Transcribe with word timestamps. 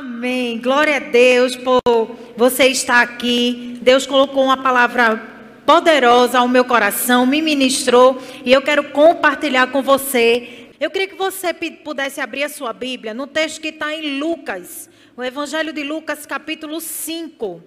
Amém. 0.00 0.58
Glória 0.58 0.96
a 0.96 0.98
Deus 0.98 1.54
por 1.56 1.82
você 2.34 2.68
estar 2.68 3.02
aqui. 3.02 3.78
Deus 3.82 4.06
colocou 4.06 4.42
uma 4.44 4.56
palavra 4.56 5.22
poderosa 5.66 6.38
ao 6.38 6.48
meu 6.48 6.64
coração, 6.64 7.26
me 7.26 7.42
ministrou 7.42 8.18
e 8.42 8.50
eu 8.50 8.62
quero 8.62 8.84
compartilhar 8.92 9.66
com 9.66 9.82
você. 9.82 10.70
Eu 10.80 10.90
queria 10.90 11.06
que 11.06 11.16
você 11.16 11.52
pudesse 11.52 12.18
abrir 12.18 12.44
a 12.44 12.48
sua 12.48 12.72
Bíblia 12.72 13.12
no 13.12 13.26
texto 13.26 13.60
que 13.60 13.68
está 13.68 13.94
em 13.94 14.18
Lucas, 14.18 14.88
o 15.14 15.22
Evangelho 15.22 15.70
de 15.70 15.82
Lucas, 15.82 16.24
capítulo 16.24 16.80
5. 16.80 17.62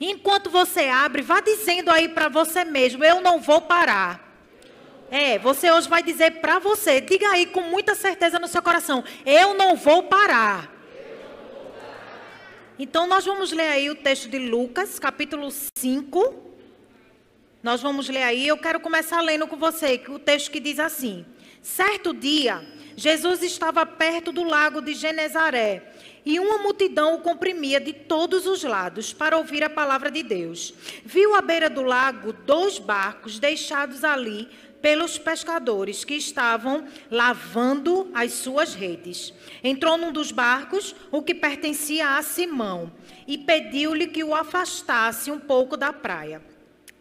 Enquanto 0.00 0.50
você 0.50 0.88
abre, 0.88 1.22
vá 1.22 1.38
dizendo 1.38 1.92
aí 1.92 2.08
para 2.08 2.28
você 2.28 2.64
mesmo: 2.64 3.04
Eu 3.04 3.20
não 3.20 3.38
vou 3.38 3.60
parar. 3.60 4.26
É, 5.08 5.38
você 5.38 5.70
hoje 5.70 5.88
vai 5.88 6.02
dizer 6.02 6.40
para 6.40 6.58
você, 6.58 7.00
diga 7.00 7.28
aí 7.28 7.46
com 7.46 7.60
muita 7.60 7.94
certeza 7.94 8.40
no 8.40 8.48
seu 8.48 8.60
coração: 8.60 9.04
Eu 9.24 9.54
não 9.54 9.76
vou 9.76 10.02
parar. 10.02 10.74
Então, 12.78 13.06
nós 13.06 13.24
vamos 13.24 13.52
ler 13.52 13.68
aí 13.68 13.88
o 13.88 13.94
texto 13.94 14.28
de 14.28 14.38
Lucas, 14.38 14.98
capítulo 14.98 15.50
5. 15.78 16.34
Nós 17.62 17.80
vamos 17.80 18.06
ler 18.06 18.22
aí. 18.22 18.46
Eu 18.46 18.58
quero 18.58 18.78
começar 18.80 19.22
lendo 19.22 19.46
com 19.46 19.56
você 19.56 19.98
o 20.08 20.18
texto 20.18 20.50
que 20.50 20.60
diz 20.60 20.78
assim: 20.78 21.24
Certo 21.62 22.12
dia, 22.12 22.62
Jesus 22.94 23.42
estava 23.42 23.86
perto 23.86 24.30
do 24.30 24.44
lago 24.44 24.82
de 24.82 24.92
Genezaré 24.92 25.90
e 26.26 26.38
uma 26.38 26.58
multidão 26.58 27.14
o 27.14 27.20
comprimia 27.20 27.80
de 27.80 27.94
todos 27.94 28.46
os 28.46 28.62
lados 28.62 29.12
para 29.12 29.38
ouvir 29.38 29.64
a 29.64 29.70
palavra 29.70 30.10
de 30.10 30.22
Deus. 30.22 30.74
Viu 31.02 31.34
à 31.34 31.40
beira 31.40 31.70
do 31.70 31.82
lago 31.82 32.32
dois 32.32 32.78
barcos 32.78 33.38
deixados 33.38 34.04
ali 34.04 34.50
pelos 34.80 35.18
pescadores 35.18 36.04
que 36.04 36.14
estavam 36.14 36.86
lavando 37.10 38.10
as 38.14 38.32
suas 38.32 38.74
redes. 38.74 39.32
Entrou 39.62 39.96
num 39.96 40.12
dos 40.12 40.30
barcos, 40.30 40.94
o 41.10 41.22
que 41.22 41.34
pertencia 41.34 42.16
a 42.16 42.22
Simão, 42.22 42.92
e 43.26 43.36
pediu-lhe 43.38 44.06
que 44.06 44.22
o 44.22 44.34
afastasse 44.34 45.30
um 45.30 45.38
pouco 45.38 45.76
da 45.76 45.92
praia. 45.92 46.42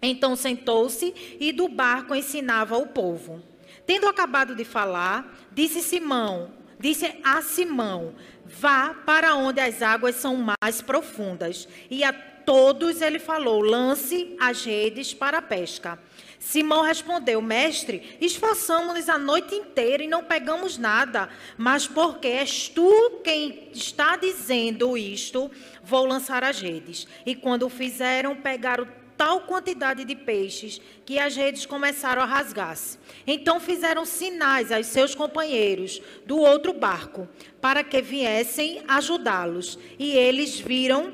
Então 0.01 0.35
sentou-se 0.35 1.13
e 1.39 1.51
do 1.51 1.67
barco 1.67 2.13
ensinava 2.13 2.77
o 2.77 2.87
povo. 2.87 3.41
Tendo 3.85 4.07
acabado 4.07 4.55
de 4.55 4.65
falar, 4.65 5.35
disse 5.51 5.81
Simão, 5.81 6.51
disse 6.79 7.19
a 7.23 7.41
Simão: 7.41 8.15
Vá 8.45 8.93
para 9.05 9.35
onde 9.35 9.59
as 9.59 9.81
águas 9.81 10.15
são 10.15 10.37
mais 10.61 10.81
profundas. 10.81 11.67
E 11.89 12.03
a 12.03 12.13
todos 12.13 13.01
ele 13.01 13.19
falou: 13.19 13.61
Lance 13.61 14.35
as 14.39 14.63
redes 14.63 15.13
para 15.13 15.39
a 15.39 15.41
pesca. 15.41 15.99
Simão 16.39 16.81
respondeu: 16.81 17.41
Mestre, 17.41 18.17
esforçamos-nos 18.21 19.09
a 19.09 19.17
noite 19.17 19.55
inteira 19.55 20.03
e 20.03 20.07
não 20.07 20.23
pegamos 20.23 20.77
nada, 20.77 21.29
mas 21.57 21.87
porque 21.87 22.27
és 22.27 22.69
tu 22.69 23.21
quem 23.23 23.69
está 23.73 24.15
dizendo 24.15 24.97
isto, 24.97 25.49
vou 25.83 26.05
lançar 26.05 26.43
as 26.43 26.59
redes. 26.61 27.07
E 27.25 27.35
quando 27.35 27.69
fizeram, 27.69 28.35
pegaram 28.35 28.87
tal 29.17 29.41
quantidade 29.41 30.03
de 30.03 30.15
peixes 30.15 30.79
que 31.05 31.17
as 31.17 31.35
redes 31.35 31.65
começaram 31.65 32.21
a 32.21 32.25
rasgar-se. 32.25 32.97
Então 33.25 33.59
fizeram 33.59 34.05
sinais 34.05 34.71
aos 34.71 34.87
seus 34.87 35.15
companheiros 35.15 36.01
do 36.25 36.37
outro 36.37 36.73
barco 36.73 37.27
para 37.61 37.83
que 37.83 38.01
viessem 38.01 38.83
ajudá-los. 38.87 39.79
E 39.97 40.11
eles 40.11 40.59
viram 40.59 41.13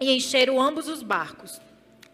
e 0.00 0.12
encheram 0.12 0.60
ambos 0.60 0.88
os 0.88 1.02
barcos, 1.02 1.60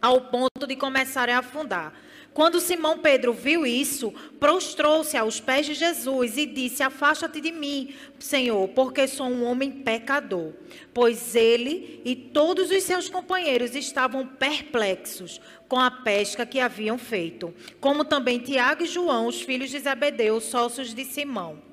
ao 0.01 0.21
ponto 0.23 0.67
de 0.67 0.77
começarem 0.77 1.35
a 1.35 1.39
afundar. 1.39 1.93
Quando 2.35 2.61
Simão 2.61 2.99
Pedro 2.99 3.33
viu 3.33 3.67
isso, 3.67 4.13
prostrou-se 4.41 5.17
aos 5.17 5.39
pés 5.39 5.67
de 5.67 5.75
Jesus 5.75 6.39
e 6.39 6.47
disse: 6.47 6.83
Afasta-te 6.83 7.41
de 7.41 7.53
mim, 7.53 7.95
Senhor, 8.19 8.69
porque 8.69 9.07
sou 9.07 9.27
um 9.27 9.45
homem 9.45 9.71
pecador. 9.71 10.53
Pois 10.95 11.37
ele 11.37 12.01
e 12.05 12.17
todos 12.17 12.71
os 12.71 12.83
seus 12.85 13.09
companheiros 13.09 13.75
estavam 13.75 14.27
perplexos 14.27 15.41
com 15.69 15.79
a 15.79 15.91
pesca 15.91 16.47
que 16.47 16.61
haviam 16.61 16.97
feito, 16.97 17.53
como 17.81 18.05
também 18.05 18.39
Tiago 18.39 18.83
e 18.83 18.87
João, 18.87 19.27
os 19.27 19.43
filhos 19.43 19.71
de 19.71 19.79
Zebedeu, 19.79 20.41
sócios 20.41 20.95
de 20.95 21.05
Simão. 21.05 21.72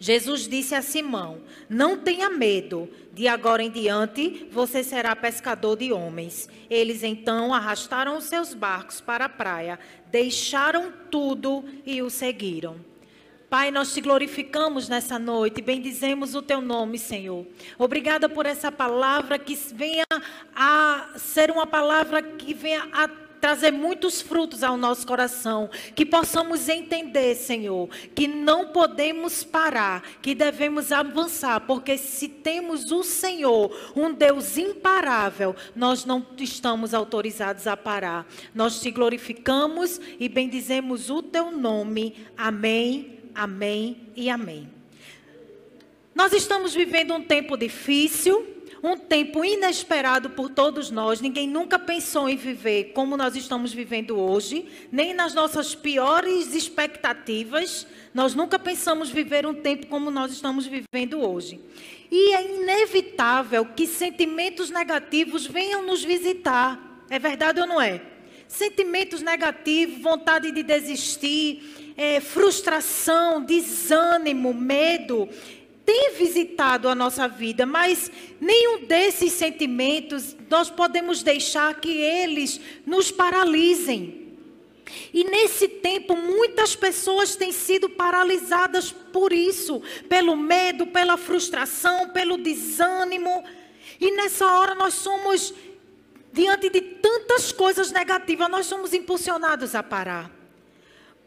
Jesus 0.00 0.48
disse 0.48 0.74
a 0.74 0.80
Simão: 0.80 1.42
Não 1.68 1.98
tenha 1.98 2.30
medo, 2.30 2.88
de 3.12 3.28
agora 3.28 3.62
em 3.62 3.70
diante 3.70 4.48
você 4.50 4.82
será 4.82 5.14
pescador 5.14 5.76
de 5.76 5.92
homens. 5.92 6.48
Eles 6.70 7.02
então 7.02 7.52
arrastaram 7.52 8.16
os 8.16 8.24
seus 8.24 8.54
barcos 8.54 8.98
para 8.98 9.26
a 9.26 9.28
praia, 9.28 9.78
deixaram 10.10 10.90
tudo 11.10 11.62
e 11.84 12.00
o 12.00 12.08
seguiram. 12.08 12.76
Pai, 13.50 13.70
nós 13.70 13.92
te 13.92 14.00
glorificamos 14.00 14.88
nessa 14.88 15.18
noite, 15.18 15.60
bendizemos 15.60 16.34
o 16.34 16.40
teu 16.40 16.60
nome, 16.60 16.98
Senhor. 16.98 17.44
Obrigada 17.76 18.28
por 18.28 18.46
essa 18.46 18.72
palavra 18.72 19.38
que 19.38 19.54
venha 19.74 20.06
a 20.54 21.10
ser 21.16 21.50
uma 21.50 21.66
palavra 21.66 22.22
que 22.22 22.54
venha 22.54 22.88
a 22.92 23.08
trazer 23.40 23.72
muitos 23.72 24.20
frutos 24.20 24.62
ao 24.62 24.76
nosso 24.76 25.06
coração, 25.06 25.70
que 25.94 26.04
possamos 26.04 26.68
entender, 26.68 27.34
Senhor, 27.34 27.88
que 28.14 28.28
não 28.28 28.68
podemos 28.68 29.42
parar, 29.42 30.02
que 30.20 30.34
devemos 30.34 30.92
avançar, 30.92 31.60
porque 31.60 31.96
se 31.96 32.28
temos 32.28 32.92
o 32.92 33.02
Senhor, 33.02 33.74
um 33.96 34.12
Deus 34.12 34.58
imparável, 34.58 35.56
nós 35.74 36.04
não 36.04 36.24
estamos 36.38 36.92
autorizados 36.92 37.66
a 37.66 37.76
parar. 37.76 38.26
Nós 38.54 38.80
te 38.80 38.90
glorificamos 38.90 40.00
e 40.18 40.28
bendizemos 40.28 41.10
o 41.10 41.22
teu 41.22 41.50
nome. 41.50 42.26
Amém, 42.36 43.20
amém 43.34 44.08
e 44.14 44.28
amém. 44.28 44.68
Nós 46.14 46.32
estamos 46.32 46.74
vivendo 46.74 47.14
um 47.14 47.22
tempo 47.22 47.56
difícil, 47.56 48.46
um 48.82 48.96
tempo 48.96 49.44
inesperado 49.44 50.30
por 50.30 50.48
todos 50.48 50.90
nós. 50.90 51.20
Ninguém 51.20 51.46
nunca 51.46 51.78
pensou 51.78 52.28
em 52.28 52.36
viver 52.36 52.92
como 52.92 53.16
nós 53.16 53.36
estamos 53.36 53.72
vivendo 53.72 54.18
hoje, 54.18 54.66
nem 54.90 55.12
nas 55.14 55.34
nossas 55.34 55.74
piores 55.74 56.54
expectativas. 56.54 57.86
Nós 58.14 58.34
nunca 58.34 58.58
pensamos 58.58 59.10
viver 59.10 59.46
um 59.46 59.54
tempo 59.54 59.86
como 59.86 60.10
nós 60.10 60.32
estamos 60.32 60.66
vivendo 60.66 61.20
hoje. 61.20 61.60
E 62.10 62.34
é 62.34 62.56
inevitável 62.56 63.64
que 63.66 63.86
sentimentos 63.86 64.70
negativos 64.70 65.46
venham 65.46 65.84
nos 65.84 66.02
visitar. 66.02 67.04
É 67.08 67.18
verdade 67.18 67.60
ou 67.60 67.66
não 67.66 67.80
é? 67.80 68.00
Sentimentos 68.48 69.22
negativos, 69.22 70.02
vontade 70.02 70.50
de 70.50 70.62
desistir, 70.64 71.94
é, 71.96 72.18
frustração, 72.18 73.44
desânimo, 73.44 74.52
medo 74.52 75.28
tem 75.90 76.12
visitado 76.12 76.88
a 76.88 76.94
nossa 76.94 77.26
vida, 77.26 77.66
mas 77.66 78.12
nenhum 78.40 78.84
desses 78.84 79.32
sentimentos 79.32 80.36
nós 80.48 80.70
podemos 80.70 81.20
deixar 81.20 81.80
que 81.80 81.90
eles 81.90 82.60
nos 82.86 83.10
paralisem. 83.10 84.36
E 85.12 85.24
nesse 85.24 85.66
tempo, 85.66 86.14
muitas 86.14 86.76
pessoas 86.76 87.34
têm 87.34 87.50
sido 87.50 87.90
paralisadas 87.90 88.92
por 88.92 89.32
isso, 89.32 89.82
pelo 90.08 90.36
medo, 90.36 90.86
pela 90.86 91.16
frustração, 91.16 92.10
pelo 92.10 92.36
desânimo. 92.36 93.42
E 94.00 94.12
nessa 94.12 94.46
hora 94.46 94.76
nós 94.76 94.94
somos, 94.94 95.52
diante 96.32 96.70
de 96.70 96.80
tantas 96.80 97.50
coisas 97.50 97.90
negativas, 97.90 98.48
nós 98.48 98.66
somos 98.66 98.94
impulsionados 98.94 99.74
a 99.74 99.82
parar 99.82 100.39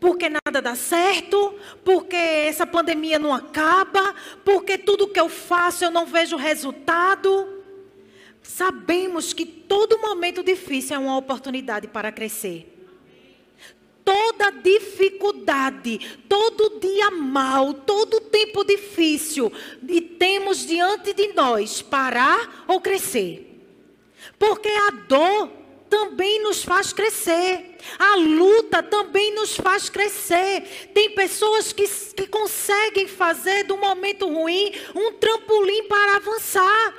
porque 0.04 0.28
nada 0.28 0.62
dá 0.62 0.76
certo, 0.76 1.56
porque 1.82 2.18
essa 2.18 2.68
pandemia 2.68 3.18
não 3.18 3.34
acaba, 3.34 4.14
porque 4.44 4.78
tudo 4.78 5.08
que 5.08 5.20
eu 5.20 5.30
faço 5.30 5.86
eu 5.86 5.90
não 5.90 6.06
vejo 6.06 6.36
resultado. 6.36 7.64
Sabemos 8.42 9.32
que 9.32 9.46
todo 9.46 9.98
momento 10.00 10.44
difícil 10.44 10.98
é 10.98 11.00
uma 11.00 11.16
oportunidade 11.16 11.88
para 11.88 12.12
crescer. 12.12 12.86
Toda 14.04 14.50
dificuldade, 14.50 16.18
todo 16.28 16.82
dia 16.82 17.10
mal, 17.10 17.74
todo 17.74 18.20
tempo 18.20 18.66
difícil, 18.66 19.50
e 19.88 20.02
temos 20.02 20.66
diante 20.66 21.14
de 21.14 21.32
nós 21.32 21.82
parar 21.82 22.66
ou 22.68 22.82
crescer. 22.82 23.66
Porque 24.38 24.68
a 24.68 24.90
dor 25.08 25.63
também 25.94 26.42
nos 26.42 26.64
faz 26.64 26.92
crescer. 26.92 27.78
A 28.00 28.16
luta 28.16 28.82
também 28.82 29.32
nos 29.36 29.56
faz 29.56 29.92
crescer. 29.92 30.90
Tem 30.92 31.12
pessoas 31.12 31.72
que, 31.72 31.88
que 31.88 32.26
conseguem 32.26 33.08
fazer 33.08 33.66
do 33.66 33.78
momento 33.78 34.28
ruim 34.28 34.74
um 34.96 35.12
trampolim 35.14 35.84
para 35.84 36.16
avançar. 36.16 36.96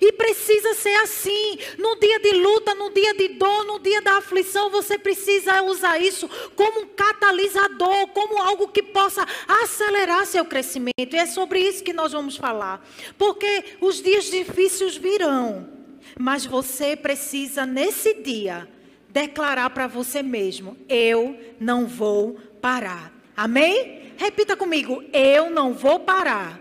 E 0.00 0.10
precisa 0.10 0.74
ser 0.74 0.94
assim. 1.04 1.56
No 1.78 1.94
dia 2.00 2.18
de 2.18 2.32
luta, 2.32 2.74
no 2.74 2.90
dia 2.90 3.14
de 3.14 3.28
dor, 3.28 3.64
no 3.64 3.78
dia 3.78 4.02
da 4.02 4.16
aflição, 4.16 4.70
você 4.70 4.98
precisa 4.98 5.62
usar 5.62 6.00
isso 6.00 6.28
como 6.56 6.80
um 6.80 6.86
catalisador, 6.86 8.08
como 8.08 8.42
algo 8.42 8.66
que 8.66 8.82
possa 8.82 9.24
acelerar 9.46 10.26
seu 10.26 10.44
crescimento. 10.44 11.14
E 11.14 11.16
é 11.16 11.26
sobre 11.26 11.60
isso 11.60 11.84
que 11.84 11.92
nós 11.92 12.10
vamos 12.10 12.36
falar. 12.36 12.84
Porque 13.16 13.76
os 13.80 14.02
dias 14.02 14.24
difíceis 14.24 14.96
virão. 14.96 15.81
Mas 16.18 16.44
você 16.44 16.96
precisa, 16.96 17.64
nesse 17.66 18.14
dia, 18.14 18.68
declarar 19.08 19.70
para 19.70 19.86
você 19.86 20.22
mesmo: 20.22 20.76
eu 20.88 21.38
não 21.60 21.86
vou 21.86 22.38
parar. 22.60 23.12
Amém? 23.36 24.12
Repita 24.16 24.56
comigo: 24.56 25.02
eu 25.12 25.50
não 25.50 25.72
vou 25.74 26.00
parar. 26.00 26.60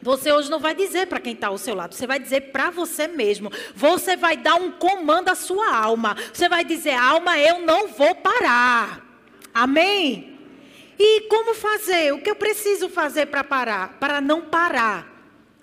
Você 0.00 0.32
hoje 0.32 0.50
não 0.50 0.60
vai 0.60 0.74
dizer 0.74 1.06
para 1.06 1.20
quem 1.20 1.32
está 1.32 1.48
ao 1.48 1.58
seu 1.58 1.74
lado, 1.74 1.94
você 1.94 2.06
vai 2.06 2.20
dizer 2.20 2.52
para 2.52 2.70
você 2.70 3.08
mesmo. 3.08 3.50
Você 3.74 4.16
vai 4.16 4.36
dar 4.36 4.54
um 4.54 4.70
comando 4.70 5.28
à 5.28 5.34
sua 5.34 5.74
alma. 5.74 6.16
Você 6.32 6.48
vai 6.48 6.64
dizer, 6.64 6.92
alma, 6.92 7.38
eu 7.38 7.60
não 7.60 7.88
vou 7.88 8.14
parar. 8.14 9.04
Amém? 9.52 10.38
E 10.98 11.22
como 11.22 11.54
fazer? 11.54 12.12
O 12.12 12.20
que 12.20 12.30
eu 12.30 12.36
preciso 12.36 12.88
fazer 12.88 13.26
para 13.26 13.42
parar? 13.42 13.98
Para 13.98 14.20
não 14.20 14.42
parar. 14.42 15.07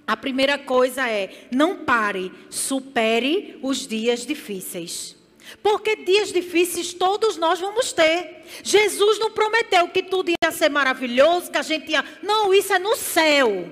A 0.08 0.16
primeira 0.16 0.58
coisa 0.58 1.10
é: 1.10 1.48
não 1.52 1.78
pare, 1.78 2.32
supere 2.50 3.60
os 3.62 3.88
dias 3.88 4.26
difíceis. 4.26 5.16
Porque 5.62 5.96
dias 5.96 6.32
difíceis 6.32 6.94
todos 6.94 7.38
nós 7.38 7.60
vamos 7.60 7.94
ter. 7.94 8.44
Jesus 8.64 9.20
não 9.20 9.32
prometeu 9.32 9.88
que 9.88 10.02
tudo 10.02 10.30
ia 10.30 10.52
ser 10.52 10.70
maravilhoso, 10.70 11.52
que 11.52 11.58
a 11.58 11.62
gente 11.62 11.92
ia. 11.92 12.04
Não, 12.22 12.54
isso 12.54 12.74
é 12.74 12.80
no 12.80 12.96
céu. 12.96 13.72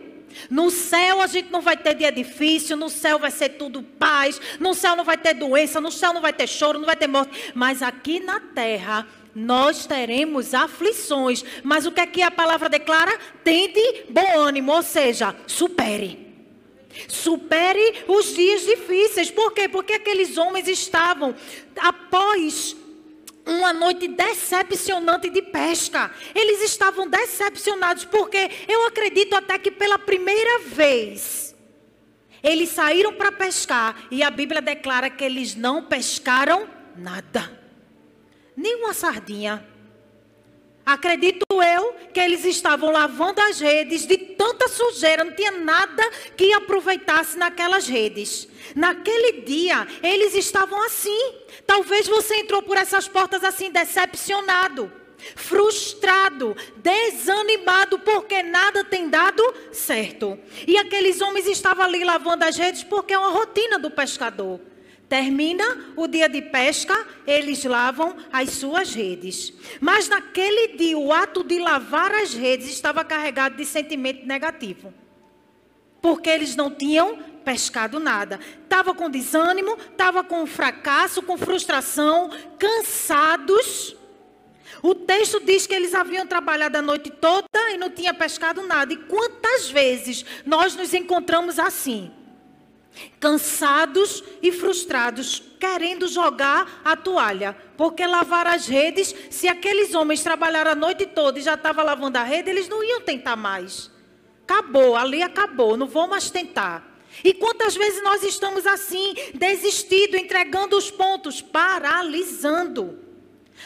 No 0.50 0.71
céu 0.71 1.21
a 1.21 1.27
gente 1.27 1.51
não 1.51 1.62
vai 1.62 1.77
ter 1.77 1.94
dia 1.95 2.12
difícil, 2.12 2.75
no 2.75 2.89
céu 2.89 3.19
vai 3.19 3.30
ser 3.30 3.50
tudo 3.50 3.83
paz, 3.83 4.41
no 4.59 4.74
céu 4.74 4.95
não 4.95 5.03
vai 5.03 5.18
ter 5.18 5.35
doença, 5.35 5.80
no 5.80 5.91
céu 5.91 6.12
não 6.12 6.21
vai 6.21 6.33
ter 6.33 6.47
choro, 6.47 6.80
não 6.80 6.85
vai 6.85 6.95
ter 6.95 7.07
morte. 7.07 7.51
Mas 7.53 7.83
aqui 7.83 8.19
na 8.19 8.39
terra 8.39 9.07
nós 9.35 9.85
teremos 9.85 10.53
aflições. 10.53 11.44
Mas 11.63 11.85
o 11.85 11.91
que 11.91 12.01
é 12.01 12.07
que 12.07 12.21
a 12.21 12.31
palavra 12.31 12.69
declara? 12.69 13.18
Tende 13.44 14.06
bom 14.09 14.39
ânimo, 14.39 14.71
ou 14.71 14.83
seja, 14.83 15.35
supere. 15.47 16.22
Supere 17.07 18.06
os 18.07 18.34
dias 18.34 18.66
difíceis. 18.66 19.31
Por 19.31 19.51
quê? 19.54 19.68
Porque 19.68 19.94
aqueles 19.94 20.38
homens 20.38 20.68
estavam 20.68 21.36
após 21.78 22.75
uma 23.45 23.74
noite 23.74 24.07
decepcionante 24.07 25.30
de 25.30 25.42
pesca. 25.42 26.12
Eles 26.34 26.62
estavam 26.62 27.07
decepcionados 27.07 28.06
porque 28.06 28.50
eu 28.68 28.86
acredito 28.88 29.36
até 29.36 29.57
que 29.57 29.72
pela 29.72 30.00
primeira 30.00 30.60
vez 30.60 31.54
eles 32.42 32.69
saíram 32.69 33.13
para 33.13 33.31
pescar 33.31 34.07
e 34.12 34.22
a 34.22 34.30
Bíblia 34.30 34.62
declara 34.62 35.10
que 35.10 35.24
eles 35.24 35.56
não 35.56 35.84
pescaram 35.84 36.68
nada. 36.95 37.60
Nem 38.56 38.75
uma 38.75 38.94
sardinha. 38.94 39.72
Acredito 40.85 41.45
eu 41.50 41.95
que 42.13 42.19
eles 42.19 42.44
estavam 42.44 42.91
lavando 42.91 43.39
as 43.41 43.59
redes 43.59 44.06
de 44.06 44.18
tanta 44.18 44.68
sujeira, 44.68 45.24
não 45.24 45.31
tinha 45.31 45.51
nada 45.51 46.03
que 46.35 46.51
aproveitasse 46.53 47.38
naquelas 47.38 47.88
redes. 47.88 48.50
Naquele 48.75 49.44
dia, 49.44 49.88
eles 50.01 50.35
estavam 50.35 50.81
assim. 50.83 51.35
Talvez 51.65 52.07
você 52.07 52.35
entrou 52.35 52.62
por 52.62 52.77
essas 52.77 53.07
portas 53.07 53.44
assim, 53.45 53.71
decepcionado, 53.71 54.91
frustrado, 55.35 56.56
desanimado, 56.75 58.00
porque 58.00 58.44
nada 58.44 58.83
tem 58.83 59.09
dado 59.09 59.41
certo. 59.71 60.38
E 60.68 60.77
aqueles 60.77 61.21
homens 61.21 61.47
estavam 61.47 61.85
ali 61.85 62.03
lavando 62.03 62.44
as 62.44 62.57
redes 62.57 62.83
porque 62.83 63.13
é 63.13 63.18
uma 63.18 63.31
rotina 63.31 63.80
do 63.80 63.89
pescador. 63.89 64.59
Termina 65.07 65.94
o 65.95 66.07
dia 66.07 66.27
de 66.27 66.41
pesca, 66.41 67.05
eles 67.27 67.63
lavam 67.63 68.15
as 68.31 68.50
suas 68.51 68.94
redes. 68.94 69.53
Mas 69.79 70.07
naquele 70.09 70.75
dia, 70.75 70.97
o 70.97 71.11
ato 71.11 71.44
de 71.44 71.59
lavar 71.59 72.11
as 72.15 72.33
redes 72.33 72.67
estava 72.69 73.03
carregado 73.03 73.55
de 73.55 73.65
sentimento 73.65 74.25
negativo. 74.25 74.94
Porque 76.01 76.29
eles 76.29 76.55
não 76.55 76.71
tinham 76.71 77.17
pescado 77.44 78.00
nada. 78.00 78.39
Estava 78.63 78.94
com 78.94 79.09
desânimo, 79.09 79.77
estava 79.91 80.23
com 80.23 80.45
fracasso, 80.45 81.21
com 81.21 81.38
frustração, 81.38 82.31
cansados. 82.57 83.95
O 84.81 84.95
texto 84.95 85.39
diz 85.39 85.67
que 85.67 85.73
eles 85.73 85.94
haviam 85.94 86.25
trabalhado 86.25 86.77
a 86.77 86.81
noite 86.81 87.09
toda 87.09 87.47
e 87.71 87.77
não 87.77 87.89
tinham 87.89 88.15
pescado 88.15 88.61
nada. 88.63 88.94
E 88.94 88.97
quantas 88.97 89.69
vezes 89.69 90.25
nós 90.45 90.75
nos 90.75 90.94
encontramos 90.94 91.59
assim? 91.59 92.11
Cansados 93.19 94.24
e 94.42 94.51
frustrados, 94.51 95.42
querendo 95.60 96.07
jogar 96.07 96.81
a 96.84 96.95
toalha. 96.95 97.56
Porque 97.78 98.06
lavar 98.06 98.48
as 98.48 98.68
redes, 98.68 99.13
se 99.30 99.48
aqueles 99.48 99.94
homens 99.94 100.22
trabalharam 100.22 100.72
a 100.72 100.75
noite 100.75 101.06
toda 101.06 101.40
e 101.40 101.42
já 101.44 101.56
estavam 101.56 101.86
lavando 101.86 102.18
a 102.18 102.24
rede, 102.24 102.50
eles 102.50 102.68
não 102.68 102.84
iam 102.84 103.01
tentar 103.01 103.36
mais. 103.36 103.92
Acabou, 104.44 104.95
ali 104.95 105.22
acabou, 105.22 105.78
não 105.78 105.88
vou 105.88 106.07
mais 106.07 106.30
tentar. 106.30 106.92
E 107.24 107.34
quantas 107.34 107.75
vezes 107.75 108.01
nós 108.04 108.24
estamos 108.24 108.66
assim, 108.66 109.13
desistindo, 109.34 110.18
entregando 110.18 110.78
os 110.78 110.90
pontos, 110.90 111.42
paralisando. 111.42 113.00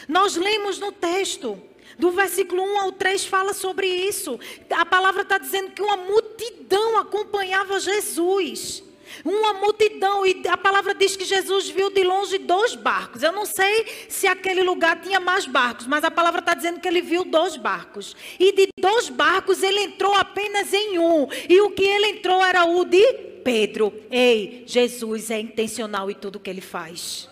Nós 0.06 0.36
lemos 0.36 0.78
no 0.78 0.92
texto, 0.92 1.60
do 1.98 2.10
versículo 2.10 2.62
1 2.62 2.78
ao 2.80 2.92
3 2.92 3.24
fala 3.24 3.52
sobre 3.52 3.86
isso. 3.86 4.38
A 4.70 4.84
palavra 4.84 5.22
está 5.22 5.38
dizendo 5.38 5.72
que 5.72 5.82
uma 5.82 5.96
multidão 5.96 6.98
acompanhava 6.98 7.80
Jesus. 7.80 8.84
Uma 9.24 9.54
multidão, 9.54 10.26
e 10.26 10.42
a 10.48 10.56
palavra 10.56 10.94
diz 10.94 11.16
que 11.16 11.24
Jesus 11.24 11.68
viu 11.68 11.90
de 11.90 12.02
longe 12.02 12.38
dois 12.38 12.74
barcos. 12.74 13.22
Eu 13.22 13.32
não 13.32 13.46
sei 13.46 14.06
se 14.08 14.26
aquele 14.26 14.62
lugar 14.62 15.00
tinha 15.00 15.20
mais 15.20 15.46
barcos, 15.46 15.86
mas 15.86 16.04
a 16.04 16.10
palavra 16.10 16.40
está 16.40 16.54
dizendo 16.54 16.80
que 16.80 16.88
ele 16.88 17.00
viu 17.00 17.24
dois 17.24 17.56
barcos. 17.56 18.16
E 18.38 18.52
de 18.52 18.68
dois 18.78 19.08
barcos 19.08 19.62
ele 19.62 19.80
entrou 19.80 20.14
apenas 20.14 20.72
em 20.72 20.98
um. 20.98 21.28
E 21.48 21.60
o 21.60 21.70
que 21.70 21.84
ele 21.84 22.18
entrou 22.18 22.44
era 22.44 22.64
o 22.64 22.84
de 22.84 23.28
Pedro. 23.44 23.92
Ei, 24.10 24.64
Jesus 24.66 25.30
é 25.30 25.40
intencional 25.40 26.10
em 26.10 26.14
tudo 26.14 26.40
que 26.40 26.50
ele 26.50 26.60
faz. 26.60 27.28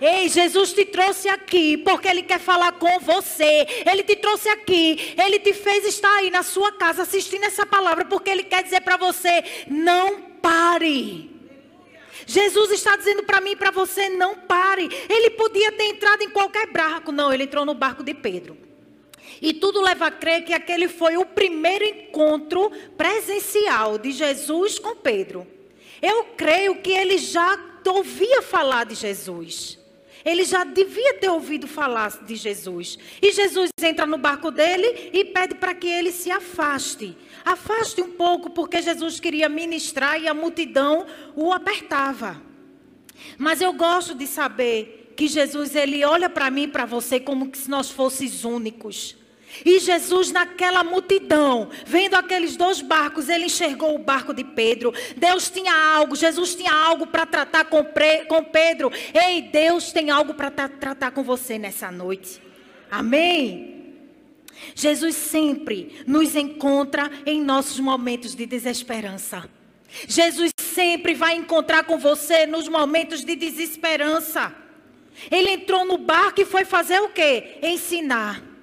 Ei, 0.00 0.28
Jesus 0.28 0.72
te 0.72 0.84
trouxe 0.84 1.28
aqui 1.28 1.78
porque 1.78 2.08
Ele 2.08 2.22
quer 2.22 2.40
falar 2.40 2.72
com 2.72 2.98
você. 2.98 3.66
Ele 3.90 4.02
te 4.02 4.16
trouxe 4.16 4.48
aqui. 4.48 5.14
Ele 5.16 5.38
te 5.38 5.52
fez 5.52 5.86
estar 5.86 6.12
aí 6.16 6.30
na 6.30 6.42
sua 6.42 6.72
casa 6.72 7.02
assistindo 7.02 7.44
essa 7.44 7.64
palavra 7.64 8.04
porque 8.04 8.28
Ele 8.28 8.42
quer 8.42 8.62
dizer 8.62 8.80
para 8.80 8.96
você: 8.96 9.44
não 9.68 10.33
pare. 10.44 11.30
Jesus 12.26 12.70
está 12.70 12.96
dizendo 12.96 13.22
para 13.22 13.40
mim 13.40 13.52
e 13.52 13.56
para 13.56 13.70
você: 13.70 14.10
não 14.10 14.36
pare. 14.36 14.88
Ele 15.08 15.30
podia 15.30 15.72
ter 15.72 15.84
entrado 15.84 16.22
em 16.22 16.28
qualquer 16.28 16.70
barco. 16.70 17.10
Não, 17.10 17.32
ele 17.32 17.44
entrou 17.44 17.64
no 17.64 17.72
barco 17.72 18.04
de 18.04 18.12
Pedro. 18.12 18.56
E 19.40 19.54
tudo 19.54 19.80
leva 19.80 20.06
a 20.06 20.10
crer 20.10 20.44
que 20.44 20.52
aquele 20.52 20.86
foi 20.86 21.16
o 21.16 21.24
primeiro 21.24 21.84
encontro 21.84 22.70
presencial 22.96 23.96
de 23.96 24.12
Jesus 24.12 24.78
com 24.78 24.94
Pedro. 24.94 25.46
Eu 26.00 26.24
creio 26.36 26.80
que 26.82 26.92
ele 26.92 27.16
já 27.16 27.58
ouvia 27.86 28.42
falar 28.42 28.84
de 28.84 28.94
Jesus. 28.94 29.78
Ele 30.24 30.44
já 30.44 30.64
devia 30.64 31.14
ter 31.14 31.28
ouvido 31.28 31.66
falar 31.66 32.24
de 32.24 32.34
Jesus. 32.34 32.98
E 33.20 33.30
Jesus 33.32 33.70
entra 33.82 34.06
no 34.06 34.16
barco 34.16 34.50
dele 34.50 35.10
e 35.12 35.24
pede 35.24 35.54
para 35.54 35.74
que 35.74 35.86
ele 35.86 36.10
se 36.10 36.30
afaste. 36.30 37.16
Afaste 37.44 38.00
um 38.00 38.10
pouco, 38.12 38.50
porque 38.50 38.80
Jesus 38.80 39.20
queria 39.20 39.48
ministrar 39.48 40.20
e 40.20 40.26
a 40.26 40.32
multidão 40.32 41.06
o 41.36 41.52
apertava. 41.52 42.40
Mas 43.36 43.60
eu 43.60 43.72
gosto 43.74 44.14
de 44.14 44.26
saber 44.26 45.12
que 45.16 45.28
Jesus 45.28 45.76
ele 45.76 46.04
olha 46.04 46.30
para 46.30 46.50
mim 46.50 46.64
e 46.64 46.68
para 46.68 46.86
você 46.86 47.20
como 47.20 47.54
se 47.54 47.68
nós 47.68 47.90
fôssemos 47.90 48.44
únicos. 48.44 49.16
E 49.64 49.78
Jesus, 49.78 50.32
naquela 50.32 50.82
multidão, 50.82 51.68
vendo 51.84 52.14
aqueles 52.14 52.56
dois 52.56 52.80
barcos, 52.80 53.28
ele 53.28 53.46
enxergou 53.46 53.94
o 53.94 53.98
barco 53.98 54.32
de 54.32 54.42
Pedro. 54.42 54.92
Deus 55.16 55.50
tinha 55.50 55.72
algo, 55.72 56.16
Jesus 56.16 56.54
tinha 56.54 56.72
algo 56.72 57.06
para 57.06 57.26
tratar 57.26 57.66
com, 57.66 57.84
com 58.28 58.44
Pedro. 58.44 58.90
Ei, 59.12 59.42
Deus 59.42 59.92
tem 59.92 60.10
algo 60.10 60.34
para 60.34 60.50
tratar 60.50 61.10
com 61.10 61.22
você 61.22 61.58
nessa 61.58 61.90
noite. 61.90 62.40
Amém? 62.90 63.74
Jesus 64.74 65.14
sempre 65.14 66.02
nos 66.06 66.34
encontra 66.34 67.10
em 67.26 67.42
nossos 67.42 67.78
momentos 67.78 68.34
de 68.34 68.46
desesperança. 68.46 69.48
Jesus 70.08 70.52
sempre 70.58 71.14
vai 71.14 71.36
encontrar 71.36 71.84
com 71.84 71.98
você 71.98 72.46
nos 72.46 72.68
momentos 72.68 73.24
de 73.24 73.36
desesperança. 73.36 74.54
Ele 75.30 75.50
entrou 75.52 75.84
no 75.84 75.98
barco 75.98 76.40
e 76.40 76.44
foi 76.44 76.64
fazer 76.64 77.00
o 77.00 77.10
quê? 77.10 77.58
Ensinar. 77.62 78.53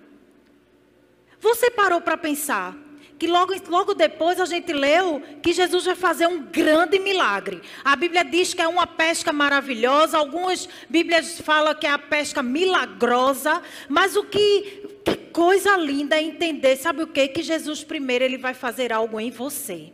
Você 1.41 1.71
parou 1.71 2.00
para 2.00 2.15
pensar 2.15 2.77
que 3.17 3.27
logo, 3.27 3.53
logo 3.67 3.93
depois 3.95 4.39
a 4.39 4.45
gente 4.45 4.71
leu 4.71 5.21
que 5.41 5.53
Jesus 5.53 5.86
vai 5.86 5.95
fazer 5.95 6.27
um 6.27 6.43
grande 6.43 7.00
milagre. 7.00 7.62
A 7.83 7.95
Bíblia 7.95 8.24
diz 8.24 8.53
que 8.53 8.62
é 8.62 8.67
uma 8.67 8.86
pesca 8.86 9.33
maravilhosa, 9.33 10.17
algumas 10.17 10.69
Bíblias 10.88 11.39
falam 11.39 11.74
que 11.74 11.88
é 11.88 11.89
a 11.89 11.98
pesca 11.98 12.43
milagrosa, 12.43 13.62
mas 13.89 14.15
o 14.15 14.24
que, 14.24 14.88
que 15.03 15.15
coisa 15.31 15.75
linda 15.77 16.15
é 16.15 16.24
entender, 16.24 16.75
sabe 16.77 17.03
o 17.03 17.07
que? 17.07 17.27
Que 17.27 17.41
Jesus 17.41 17.83
primeiro 17.83 18.24
ele 18.24 18.38
vai 18.38 18.53
fazer 18.53 18.93
algo 18.93 19.19
em 19.19 19.31
você. 19.31 19.91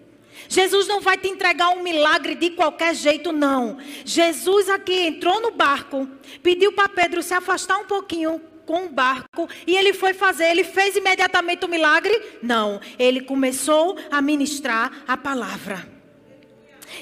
Jesus 0.49 0.87
não 0.87 1.01
vai 1.01 1.17
te 1.17 1.29
entregar 1.29 1.69
um 1.69 1.81
milagre 1.81 2.35
de 2.35 2.51
qualquer 2.51 2.93
jeito, 2.93 3.31
não. 3.31 3.77
Jesus 4.03 4.69
aqui 4.69 5.07
entrou 5.07 5.41
no 5.41 5.51
barco, 5.51 6.07
pediu 6.43 6.73
para 6.73 6.89
Pedro 6.89 7.23
se 7.23 7.33
afastar 7.33 7.77
um 7.77 7.85
pouquinho 7.85 8.41
com 8.67 8.85
o 8.85 8.89
barco 8.89 9.49
e 9.65 9.75
ele 9.75 9.93
foi 9.93 10.13
fazer, 10.13 10.51
ele 10.51 10.65
fez 10.65 10.95
imediatamente 10.95 11.65
o 11.65 11.69
milagre? 11.69 12.37
Não, 12.43 12.79
ele 12.99 13.21
começou 13.21 13.97
a 14.11 14.21
ministrar 14.21 14.91
a 15.07 15.17
palavra. 15.17 15.97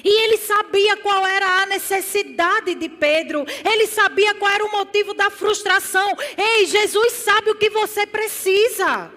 E 0.04 0.24
ele 0.24 0.36
sabia 0.36 0.96
qual 0.98 1.26
era 1.26 1.62
a 1.62 1.66
necessidade 1.66 2.74
de 2.74 2.88
Pedro, 2.88 3.44
ele 3.64 3.86
sabia 3.86 4.34
qual 4.34 4.50
era 4.50 4.64
o 4.64 4.72
motivo 4.72 5.14
da 5.14 5.30
frustração. 5.30 6.16
Ei, 6.36 6.66
Jesus 6.66 7.12
sabe 7.12 7.50
o 7.50 7.56
que 7.56 7.70
você 7.70 8.06
precisa. 8.06 9.12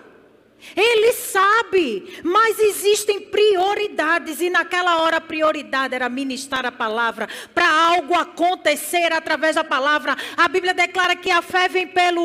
Ele 0.76 1.14
sabe, 1.14 2.20
mas 2.24 2.60
existem 2.60 3.22
prioridades 3.22 4.42
e 4.42 4.50
naquela 4.50 5.02
hora 5.02 5.18
a 5.18 5.22
prioridade 5.22 5.96
era 5.96 6.10
ministrar 6.10 6.66
a 6.66 6.72
palavra, 6.72 7.28
para 7.54 7.70
algo 7.70 8.14
acontecer 8.14 9.12
através 9.14 9.56
da 9.56 9.64
palavra. 9.64 10.16
A 10.36 10.48
Bíblia 10.48 10.74
declara 10.74 11.16
que 11.16 11.32
a 11.32 11.42
fé 11.42 11.68
vem 11.68 11.88
pelo 11.88 12.22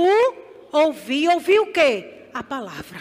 ouvir. 0.73 1.29
Ouvir 1.29 1.61
o 1.61 1.73
quê? 1.73 2.26
A 2.33 2.43
palavra. 2.43 3.00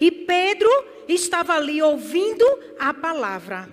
E 0.00 0.10
Pedro 0.10 0.68
estava 1.08 1.54
ali 1.54 1.80
ouvindo 1.80 2.44
a 2.78 2.92
palavra. 2.92 3.68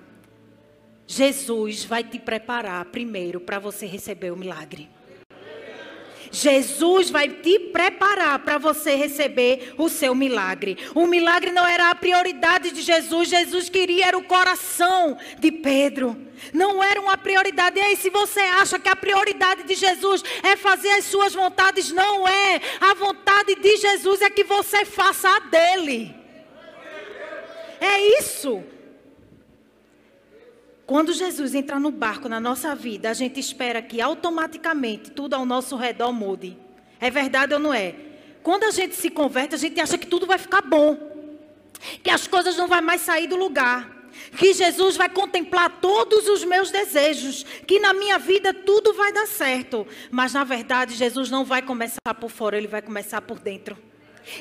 Jesus 1.07 1.83
vai 1.83 2.03
te 2.03 2.17
preparar 2.19 2.85
primeiro 2.85 3.39
para 3.39 3.59
você 3.59 3.85
receber 3.85 4.31
o 4.31 4.37
milagre. 4.37 4.94
Jesus 6.35 7.09
vai 7.09 7.29
te 7.29 7.57
preparar 7.57 8.39
para 8.39 8.57
você 8.57 8.95
receber 8.95 9.73
o 9.77 9.87
seu 9.87 10.13
milagre. 10.13 10.77
O 10.93 11.07
milagre 11.07 11.51
não 11.51 11.65
era 11.65 11.89
a 11.89 11.95
prioridade 11.95 12.71
de 12.71 12.81
Jesus, 12.81 13.29
Jesus 13.29 13.69
queria 13.69 14.07
era 14.07 14.17
o 14.17 14.23
coração 14.23 15.17
de 15.39 15.49
Pedro. 15.49 16.15
Não 16.53 16.83
era 16.83 16.99
uma 16.99 17.17
prioridade. 17.17 17.79
E 17.79 17.81
aí, 17.81 17.95
se 17.95 18.09
você 18.09 18.41
acha 18.41 18.77
que 18.77 18.89
a 18.89 18.95
prioridade 18.95 19.63
de 19.63 19.75
Jesus 19.75 20.21
é 20.43 20.57
fazer 20.57 20.89
as 20.89 21.05
suas 21.05 21.33
vontades, 21.33 21.91
não 21.91 22.27
é. 22.27 22.61
A 22.81 22.93
vontade 22.93 23.55
de 23.55 23.77
Jesus 23.77 24.21
é 24.21 24.29
que 24.29 24.43
você 24.43 24.83
faça 24.83 25.29
a 25.29 25.39
dele. 25.39 26.13
É 27.79 28.19
isso. 28.19 28.61
Quando 30.85 31.13
Jesus 31.13 31.55
entra 31.55 31.79
no 31.79 31.89
barco 31.89 32.29
na 32.29 32.39
nossa 32.39 32.75
vida, 32.75 33.09
a 33.09 33.13
gente 33.13 33.39
espera 33.39 33.81
que 33.81 33.99
automaticamente 33.99 35.09
tudo 35.09 35.33
ao 35.33 35.45
nosso 35.45 35.75
redor 35.75 36.11
mude. 36.11 36.57
É 36.99 37.09
verdade 37.09 37.53
ou 37.53 37.59
não 37.59 37.73
é? 37.73 37.95
Quando 38.43 38.65
a 38.65 38.71
gente 38.71 38.95
se 38.95 39.09
converte, 39.09 39.55
a 39.55 39.57
gente 39.57 39.79
acha 39.79 39.97
que 39.97 40.05
tudo 40.05 40.27
vai 40.27 40.37
ficar 40.37 40.61
bom. 40.61 40.95
Que 42.03 42.11
as 42.11 42.27
coisas 42.27 42.55
não 42.55 42.67
vão 42.67 42.81
mais 42.83 43.01
sair 43.01 43.25
do 43.25 43.35
lugar. 43.35 43.89
Que 44.37 44.53
Jesus 44.53 44.95
vai 44.95 45.09
contemplar 45.09 45.79
todos 45.81 46.27
os 46.27 46.43
meus 46.43 46.69
desejos. 46.69 47.43
Que 47.65 47.79
na 47.79 47.91
minha 47.91 48.19
vida 48.19 48.53
tudo 48.53 48.93
vai 48.93 49.11
dar 49.11 49.27
certo. 49.27 49.87
Mas 50.11 50.33
na 50.33 50.43
verdade, 50.43 50.93
Jesus 50.93 51.31
não 51.31 51.43
vai 51.43 51.63
começar 51.63 52.13
por 52.19 52.29
fora, 52.29 52.57
ele 52.57 52.67
vai 52.67 52.83
começar 52.83 53.21
por 53.21 53.39
dentro. 53.39 53.75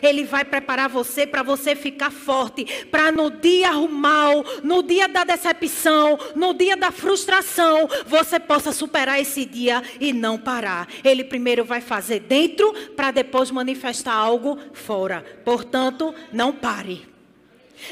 Ele 0.02 0.24
vai 0.24 0.44
preparar 0.44 0.88
você 0.88 1.26
para 1.26 1.42
você 1.42 1.74
ficar 1.74 2.10
forte, 2.10 2.64
para 2.90 3.12
no 3.12 3.30
dia 3.30 3.72
mal, 3.88 4.44
no 4.62 4.82
dia 4.82 5.08
da 5.08 5.24
decepção, 5.24 6.18
no 6.34 6.54
dia 6.54 6.76
da 6.76 6.90
frustração, 6.90 7.88
você 8.06 8.38
possa 8.38 8.72
superar 8.72 9.20
esse 9.20 9.44
dia 9.44 9.82
e 10.00 10.12
não 10.12 10.38
parar. 10.38 10.88
Ele 11.02 11.24
primeiro 11.24 11.64
vai 11.64 11.80
fazer 11.80 12.20
dentro 12.20 12.72
para 12.96 13.10
depois 13.10 13.50
manifestar 13.50 14.14
algo 14.14 14.58
fora. 14.72 15.24
Portanto, 15.44 16.14
não 16.32 16.52
pare. 16.52 17.06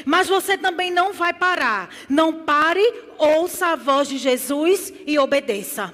Mas 0.05 0.27
você 0.27 0.57
também 0.57 0.91
não 0.91 1.13
vai 1.13 1.33
parar. 1.33 1.89
Não 2.09 2.33
pare, 2.43 2.81
ouça 3.17 3.67
a 3.67 3.75
voz 3.75 4.07
de 4.07 4.17
Jesus 4.17 4.93
e 5.05 5.19
obedeça. 5.19 5.93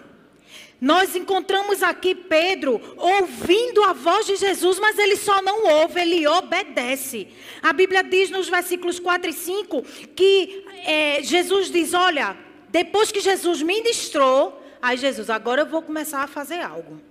Nós 0.81 1.13
encontramos 1.13 1.83
aqui 1.83 2.15
Pedro 2.15 2.79
ouvindo 2.95 3.83
a 3.83 3.91
voz 3.91 4.25
de 4.25 4.37
Jesus, 4.37 4.79
mas 4.79 4.97
ele 4.97 5.17
só 5.17 5.41
não 5.41 5.65
ouve, 5.81 5.99
ele 5.99 6.25
obedece. 6.25 7.27
A 7.61 7.73
Bíblia 7.73 8.01
diz 8.01 8.29
nos 8.29 8.47
versículos 8.47 8.97
4 8.97 9.29
e 9.29 9.33
5 9.33 9.81
que 10.15 10.63
é, 10.85 11.21
Jesus 11.21 11.69
diz: 11.69 11.93
Olha, 11.93 12.37
depois 12.69 13.11
que 13.11 13.19
Jesus 13.19 13.61
ministrou, 13.61 14.63
aí 14.81 14.95
Jesus, 14.95 15.29
agora 15.29 15.63
eu 15.63 15.65
vou 15.65 15.81
começar 15.81 16.23
a 16.23 16.27
fazer 16.27 16.61
algo. 16.61 17.01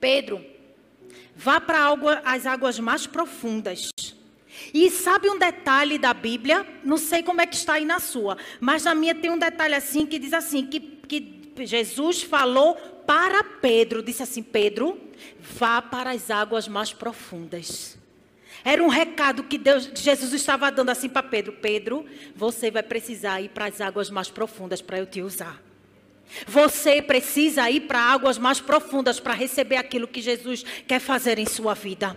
Pedro, 0.00 0.44
vá 1.36 1.60
para 1.60 1.94
as 2.24 2.46
águas 2.46 2.80
mais 2.80 3.06
profundas. 3.06 3.90
E 4.74 4.90
sabe 4.90 5.30
um 5.30 5.38
detalhe 5.38 5.98
da 5.98 6.12
Bíblia? 6.12 6.66
Não 6.84 6.96
sei 6.96 7.22
como 7.22 7.40
é 7.40 7.46
que 7.46 7.54
está 7.54 7.74
aí 7.74 7.84
na 7.84 8.00
sua, 8.00 8.36
mas 8.60 8.84
na 8.84 8.94
minha 8.94 9.14
tem 9.14 9.30
um 9.30 9.38
detalhe 9.38 9.74
assim 9.74 10.04
que 10.04 10.18
diz 10.18 10.32
assim: 10.32 10.66
que, 10.66 10.80
que 10.80 11.37
Jesus 11.66 12.22
falou 12.22 12.74
para 13.06 13.42
Pedro, 13.42 14.02
disse 14.02 14.22
assim: 14.22 14.42
Pedro, 14.42 15.00
vá 15.40 15.80
para 15.80 16.10
as 16.10 16.30
águas 16.30 16.68
mais 16.68 16.92
profundas. 16.92 17.98
Era 18.64 18.82
um 18.82 18.88
recado 18.88 19.44
que 19.44 19.56
Deus, 19.56 19.90
Jesus 19.94 20.32
estava 20.32 20.70
dando 20.70 20.90
assim 20.90 21.08
para 21.08 21.22
Pedro: 21.22 21.52
Pedro, 21.52 22.04
você 22.34 22.70
vai 22.70 22.82
precisar 22.82 23.40
ir 23.40 23.50
para 23.50 23.66
as 23.66 23.80
águas 23.80 24.10
mais 24.10 24.30
profundas 24.30 24.82
para 24.82 24.98
eu 24.98 25.06
te 25.06 25.22
usar. 25.22 25.62
Você 26.46 27.00
precisa 27.00 27.70
ir 27.70 27.80
para 27.80 28.00
águas 28.00 28.36
mais 28.36 28.60
profundas 28.60 29.18
para 29.18 29.32
receber 29.32 29.76
aquilo 29.76 30.06
que 30.06 30.20
Jesus 30.20 30.64
quer 30.86 31.00
fazer 31.00 31.38
em 31.38 31.46
sua 31.46 31.74
vida. 31.74 32.16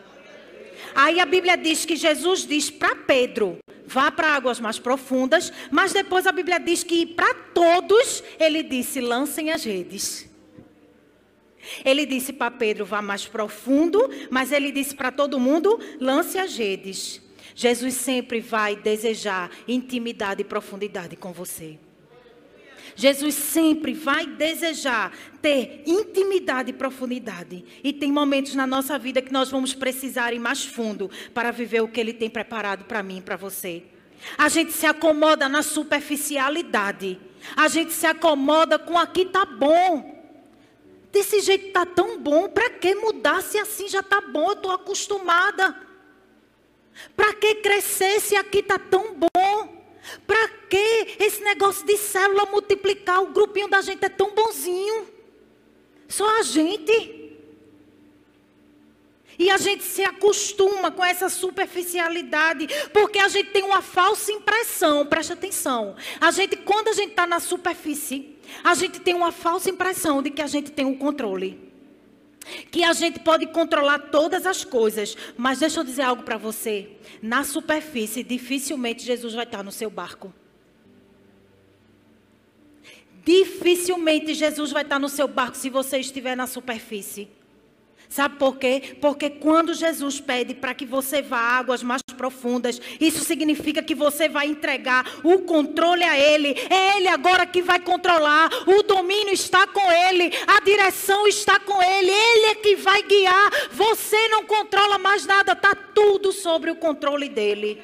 Aí 0.95 1.19
a 1.19 1.25
Bíblia 1.25 1.55
diz 1.55 1.85
que 1.85 1.95
Jesus 1.95 2.45
diz 2.45 2.69
para 2.69 2.95
Pedro: 2.95 3.57
vá 3.85 4.11
para 4.11 4.35
águas 4.35 4.59
mais 4.59 4.79
profundas, 4.79 5.51
mas 5.69 5.93
depois 5.93 6.25
a 6.27 6.31
Bíblia 6.31 6.59
diz 6.59 6.83
que 6.83 7.05
para 7.05 7.33
todos 7.33 8.23
ele 8.39 8.63
disse: 8.63 9.01
lancem 9.01 9.51
as 9.51 9.63
redes. 9.63 10.29
Ele 11.85 12.05
disse 12.05 12.33
para 12.33 12.51
Pedro: 12.51 12.85
vá 12.85 13.01
mais 13.01 13.25
profundo, 13.25 14.09
mas 14.29 14.51
ele 14.51 14.71
disse 14.71 14.95
para 14.95 15.11
todo 15.11 15.39
mundo: 15.39 15.79
lance 15.99 16.37
as 16.37 16.57
redes. 16.57 17.21
Jesus 17.53 17.95
sempre 17.95 18.39
vai 18.39 18.75
desejar 18.75 19.51
intimidade 19.67 20.41
e 20.41 20.45
profundidade 20.45 21.15
com 21.15 21.33
você. 21.33 21.77
Jesus 22.95 23.35
sempre 23.35 23.93
vai 23.93 24.25
desejar 24.25 25.11
ter 25.41 25.83
intimidade 25.85 26.69
e 26.69 26.73
profundidade. 26.73 27.63
E 27.83 27.91
tem 27.91 28.11
momentos 28.11 28.55
na 28.55 28.67
nossa 28.67 28.97
vida 28.97 29.21
que 29.21 29.33
nós 29.33 29.49
vamos 29.49 29.73
precisar 29.73 30.33
ir 30.33 30.39
mais 30.39 30.63
fundo 30.63 31.09
para 31.33 31.51
viver 31.51 31.81
o 31.81 31.87
que 31.87 31.99
Ele 31.99 32.13
tem 32.13 32.29
preparado 32.29 32.85
para 32.85 33.01
mim 33.01 33.17
e 33.17 33.21
para 33.21 33.35
você. 33.35 33.83
A 34.37 34.49
gente 34.49 34.71
se 34.71 34.85
acomoda 34.85 35.49
na 35.49 35.63
superficialidade. 35.63 37.19
A 37.55 37.67
gente 37.67 37.91
se 37.91 38.05
acomoda 38.05 38.77
com 38.77 38.97
aqui 38.97 39.25
tá 39.25 39.45
bom. 39.45 40.19
Desse 41.11 41.41
jeito 41.41 41.73
tá 41.73 41.85
tão 41.85 42.19
bom, 42.19 42.47
para 42.47 42.69
que 42.69 42.95
mudar 42.95 43.41
se 43.41 43.57
assim 43.57 43.89
já 43.89 44.01
tá 44.01 44.21
bom? 44.21 44.49
Eu 44.49 44.53
estou 44.53 44.71
acostumada. 44.71 45.75
Para 47.15 47.33
que 47.33 47.55
crescer 47.55 48.21
se 48.21 48.35
aqui 48.35 48.63
tá 48.63 48.79
tão 48.79 49.15
bom? 49.15 49.80
Para 50.25 50.47
que 50.69 51.15
esse 51.19 51.41
negócio 51.43 51.85
de 51.85 51.97
célula 51.97 52.45
multiplicar? 52.45 53.21
O 53.21 53.27
grupinho 53.27 53.67
da 53.67 53.81
gente 53.81 54.03
é 54.03 54.09
tão 54.09 54.33
bonzinho. 54.33 55.07
Só 56.07 56.39
a 56.39 56.43
gente. 56.43 57.19
E 59.39 59.49
a 59.49 59.57
gente 59.57 59.83
se 59.83 60.03
acostuma 60.03 60.91
com 60.91 61.03
essa 61.03 61.27
superficialidade, 61.29 62.67
porque 62.93 63.17
a 63.17 63.27
gente 63.27 63.49
tem 63.49 63.63
uma 63.63 63.81
falsa 63.81 64.31
impressão, 64.31 65.05
preste 65.05 65.33
atenção. 65.33 65.95
A 66.19 66.29
gente, 66.29 66.57
quando 66.57 66.89
a 66.89 66.93
gente 66.93 67.11
está 67.11 67.25
na 67.25 67.39
superfície, 67.39 68.37
a 68.63 68.75
gente 68.75 68.99
tem 68.99 69.15
uma 69.15 69.31
falsa 69.31 69.69
impressão 69.69 70.21
de 70.21 70.29
que 70.29 70.41
a 70.41 70.47
gente 70.47 70.71
tem 70.71 70.85
o 70.85 70.89
um 70.89 70.97
controle. 70.97 71.70
Que 72.71 72.83
a 72.83 72.93
gente 72.93 73.19
pode 73.19 73.47
controlar 73.47 73.99
todas 73.99 74.45
as 74.45 74.63
coisas, 74.63 75.15
mas 75.37 75.59
deixa 75.59 75.79
eu 75.79 75.83
dizer 75.83 76.03
algo 76.03 76.23
para 76.23 76.37
você. 76.37 76.89
Na 77.21 77.43
superfície, 77.43 78.23
dificilmente 78.23 79.03
Jesus 79.03 79.33
vai 79.33 79.45
estar 79.45 79.63
no 79.63 79.71
seu 79.71 79.89
barco. 79.89 80.33
Dificilmente 83.23 84.33
Jesus 84.33 84.71
vai 84.71 84.83
estar 84.83 84.99
no 84.99 85.07
seu 85.07 85.27
barco 85.27 85.55
se 85.55 85.69
você 85.69 85.99
estiver 85.99 86.35
na 86.35 86.47
superfície. 86.47 87.29
Sabe 88.11 88.35
por 88.35 88.57
quê? 88.57 88.97
Porque 88.99 89.29
quando 89.29 89.73
Jesus 89.73 90.19
pede 90.19 90.53
para 90.53 90.73
que 90.73 90.85
você 90.85 91.21
vá 91.21 91.37
a 91.37 91.59
águas 91.59 91.81
mais 91.81 92.01
profundas, 92.01 92.81
isso 92.99 93.23
significa 93.23 93.81
que 93.81 93.95
você 93.95 94.27
vai 94.27 94.47
entregar 94.47 95.05
o 95.23 95.39
controle 95.43 96.03
a 96.03 96.19
Ele. 96.19 96.49
É 96.69 96.97
Ele 96.97 97.07
agora 97.07 97.45
que 97.45 97.61
vai 97.61 97.79
controlar. 97.79 98.49
O 98.67 98.83
domínio 98.83 99.33
está 99.33 99.65
com 99.65 99.89
Ele, 99.89 100.29
a 100.45 100.59
direção 100.59 101.25
está 101.25 101.57
com 101.57 101.81
Ele. 101.81 102.11
Ele 102.11 102.45
é 102.47 102.55
que 102.55 102.75
vai 102.75 103.01
guiar. 103.01 103.49
Você 103.71 104.27
não 104.27 104.43
controla 104.43 104.97
mais 104.97 105.25
nada, 105.25 105.53
está 105.53 105.73
tudo 105.73 106.33
sobre 106.33 106.69
o 106.69 106.75
controle 106.75 107.29
dele. 107.29 107.81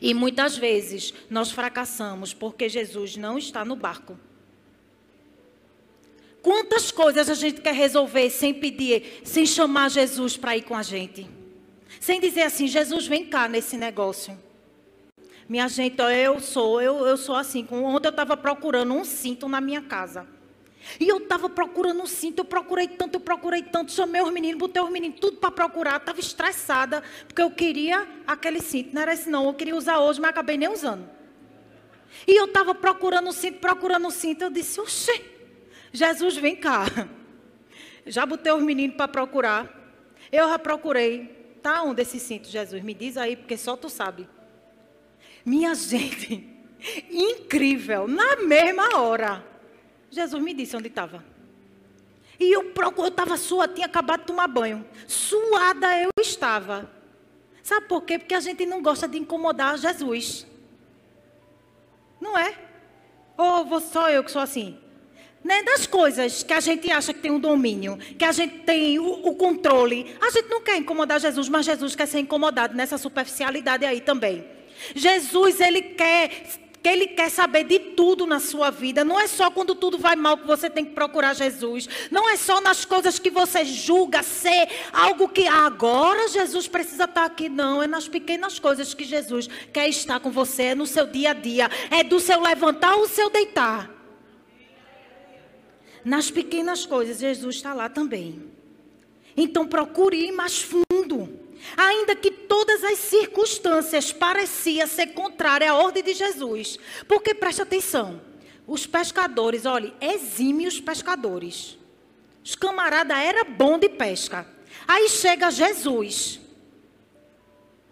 E 0.00 0.14
muitas 0.14 0.56
vezes 0.56 1.12
nós 1.28 1.50
fracassamos 1.50 2.32
porque 2.32 2.70
Jesus 2.70 3.14
não 3.14 3.36
está 3.36 3.62
no 3.62 3.76
barco. 3.76 4.18
Quantas 6.44 6.90
coisas 6.90 7.30
a 7.30 7.34
gente 7.34 7.62
quer 7.62 7.72
resolver 7.72 8.28
sem 8.28 8.52
pedir, 8.52 9.22
sem 9.24 9.46
chamar 9.46 9.88
Jesus 9.88 10.36
para 10.36 10.54
ir 10.54 10.60
com 10.60 10.76
a 10.76 10.82
gente? 10.82 11.26
Sem 11.98 12.20
dizer 12.20 12.42
assim, 12.42 12.66
Jesus, 12.66 13.06
vem 13.06 13.24
cá 13.24 13.48
nesse 13.48 13.78
negócio. 13.78 14.38
Minha 15.48 15.66
gente, 15.68 15.96
eu 15.98 16.38
sou, 16.40 16.82
eu, 16.82 17.06
eu 17.06 17.16
sou 17.16 17.34
assim. 17.34 17.66
Ontem 17.70 18.08
eu 18.08 18.10
estava 18.10 18.36
procurando 18.36 18.92
um 18.92 19.06
cinto 19.06 19.48
na 19.48 19.58
minha 19.58 19.80
casa. 19.80 20.26
E 21.00 21.08
eu 21.08 21.16
estava 21.16 21.48
procurando 21.48 22.02
um 22.02 22.06
cinto, 22.06 22.40
eu 22.40 22.44
procurei 22.44 22.88
tanto, 22.88 23.14
eu 23.14 23.20
procurei 23.20 23.62
tanto, 23.62 23.90
chamei 23.90 24.20
os 24.20 24.30
meninos, 24.30 24.58
botei 24.58 24.82
os 24.82 24.90
meninos 24.90 25.18
tudo 25.18 25.38
para 25.38 25.50
procurar, 25.50 25.96
estava 25.96 26.20
estressada, 26.20 27.02
porque 27.26 27.40
eu 27.40 27.50
queria 27.50 28.06
aquele 28.26 28.60
cinto. 28.60 28.94
Não 28.94 29.00
era 29.00 29.14
esse 29.14 29.30
não, 29.30 29.46
eu 29.46 29.54
queria 29.54 29.74
usar 29.74 29.98
hoje, 29.98 30.20
mas 30.20 30.28
acabei 30.28 30.58
nem 30.58 30.68
usando. 30.68 31.08
E 32.28 32.38
eu 32.38 32.44
estava 32.44 32.74
procurando 32.74 33.28
um 33.28 33.32
cinto, 33.32 33.60
procurando 33.60 34.06
um 34.06 34.10
cinto, 34.10 34.42
eu 34.42 34.50
disse, 34.50 34.78
oxê, 34.78 35.32
Jesus, 35.94 36.36
vem 36.36 36.56
cá. 36.56 36.86
Já 38.04 38.26
botei 38.26 38.52
os 38.52 38.60
meninos 38.60 38.96
para 38.96 39.06
procurar. 39.06 39.72
Eu 40.32 40.48
já 40.48 40.58
procurei. 40.58 41.56
Tá 41.62 41.84
onde 41.84 42.02
esse 42.02 42.18
cinto, 42.18 42.48
Jesus? 42.48 42.82
Me 42.82 42.92
diz 42.92 43.16
aí, 43.16 43.36
porque 43.36 43.56
só 43.56 43.76
tu 43.76 43.88
sabe. 43.88 44.28
Minha 45.46 45.72
gente, 45.76 46.46
incrível, 47.08 48.08
na 48.08 48.36
mesma 48.36 48.98
hora. 48.98 49.46
Jesus 50.10 50.42
me 50.42 50.52
disse 50.52 50.76
onde 50.76 50.88
estava. 50.88 51.24
E 52.40 52.52
eu 52.52 52.72
estava 53.06 53.36
suada, 53.36 53.72
tinha 53.72 53.86
acabado 53.86 54.22
de 54.22 54.26
tomar 54.26 54.48
banho. 54.48 54.84
Suada 55.06 55.96
eu 55.96 56.10
estava. 56.20 56.90
Sabe 57.62 57.86
por 57.86 58.02
quê? 58.02 58.18
Porque 58.18 58.34
a 58.34 58.40
gente 58.40 58.66
não 58.66 58.82
gosta 58.82 59.06
de 59.06 59.16
incomodar 59.16 59.78
Jesus. 59.78 60.44
Não 62.20 62.36
é? 62.36 62.58
Ou 63.36 63.64
vou 63.64 63.80
só 63.80 64.10
eu 64.10 64.24
que 64.24 64.32
sou 64.32 64.42
assim? 64.42 64.83
Né? 65.44 65.62
Das 65.62 65.86
coisas 65.86 66.42
que 66.42 66.54
a 66.54 66.60
gente 66.60 66.90
acha 66.90 67.12
que 67.12 67.20
tem 67.20 67.30
um 67.30 67.38
domínio, 67.38 67.98
que 68.18 68.24
a 68.24 68.32
gente 68.32 68.60
tem 68.60 68.98
o, 68.98 69.28
o 69.28 69.34
controle. 69.34 70.16
A 70.20 70.30
gente 70.30 70.48
não 70.48 70.62
quer 70.62 70.78
incomodar 70.78 71.20
Jesus, 71.20 71.50
mas 71.50 71.66
Jesus 71.66 71.94
quer 71.94 72.06
ser 72.06 72.18
incomodado 72.18 72.74
nessa 72.74 72.96
superficialidade 72.96 73.84
aí 73.84 74.00
também. 74.00 74.42
Jesus, 74.94 75.60
ele 75.60 75.82
quer 75.82 76.30
que 76.84 76.88
Ele 76.90 77.06
quer 77.06 77.30
saber 77.30 77.64
de 77.64 77.78
tudo 77.78 78.26
na 78.26 78.38
sua 78.38 78.70
vida. 78.70 79.02
Não 79.02 79.18
é 79.18 79.26
só 79.26 79.50
quando 79.50 79.74
tudo 79.74 79.96
vai 79.96 80.14
mal 80.14 80.36
que 80.36 80.46
você 80.46 80.68
tem 80.68 80.84
que 80.84 80.90
procurar 80.92 81.32
Jesus. 81.32 81.88
Não 82.10 82.28
é 82.28 82.36
só 82.36 82.60
nas 82.60 82.84
coisas 82.84 83.18
que 83.18 83.30
você 83.30 83.64
julga 83.64 84.22
ser 84.22 84.68
algo 84.92 85.26
que 85.26 85.46
agora 85.46 86.28
Jesus 86.28 86.68
precisa 86.68 87.04
estar 87.04 87.24
aqui. 87.24 87.48
Não, 87.48 87.82
é 87.82 87.86
nas 87.86 88.06
pequenas 88.06 88.58
coisas 88.58 88.92
que 88.92 89.04
Jesus 89.04 89.48
quer 89.72 89.88
estar 89.88 90.20
com 90.20 90.30
você. 90.30 90.64
É 90.64 90.74
no 90.74 90.86
seu 90.86 91.06
dia 91.06 91.30
a 91.30 91.32
dia. 91.32 91.70
É 91.90 92.04
do 92.04 92.20
seu 92.20 92.38
levantar 92.42 92.96
ou 92.96 93.08
seu 93.08 93.30
deitar. 93.30 93.93
Nas 96.04 96.30
pequenas 96.30 96.84
coisas, 96.84 97.18
Jesus 97.18 97.56
está 97.56 97.72
lá 97.72 97.88
também. 97.88 98.42
Então 99.36 99.66
procure 99.66 100.16
ir 100.16 100.32
mais 100.32 100.60
fundo. 100.60 101.40
Ainda 101.76 102.14
que 102.14 102.30
todas 102.30 102.84
as 102.84 102.98
circunstâncias 102.98 104.12
pareciam 104.12 104.86
ser 104.86 105.08
contrárias 105.08 105.70
à 105.70 105.74
ordem 105.74 106.02
de 106.02 106.12
Jesus. 106.12 106.78
Porque 107.08 107.34
preste 107.34 107.62
atenção, 107.62 108.20
os 108.66 108.86
pescadores, 108.86 109.64
olha, 109.64 109.92
exímios 110.00 110.78
pescadores. 110.78 111.78
Os 112.44 112.54
camaradas 112.54 113.16
era 113.16 113.44
bom 113.44 113.78
de 113.78 113.88
pesca. 113.88 114.46
Aí 114.86 115.08
chega 115.08 115.50
Jesus, 115.50 116.38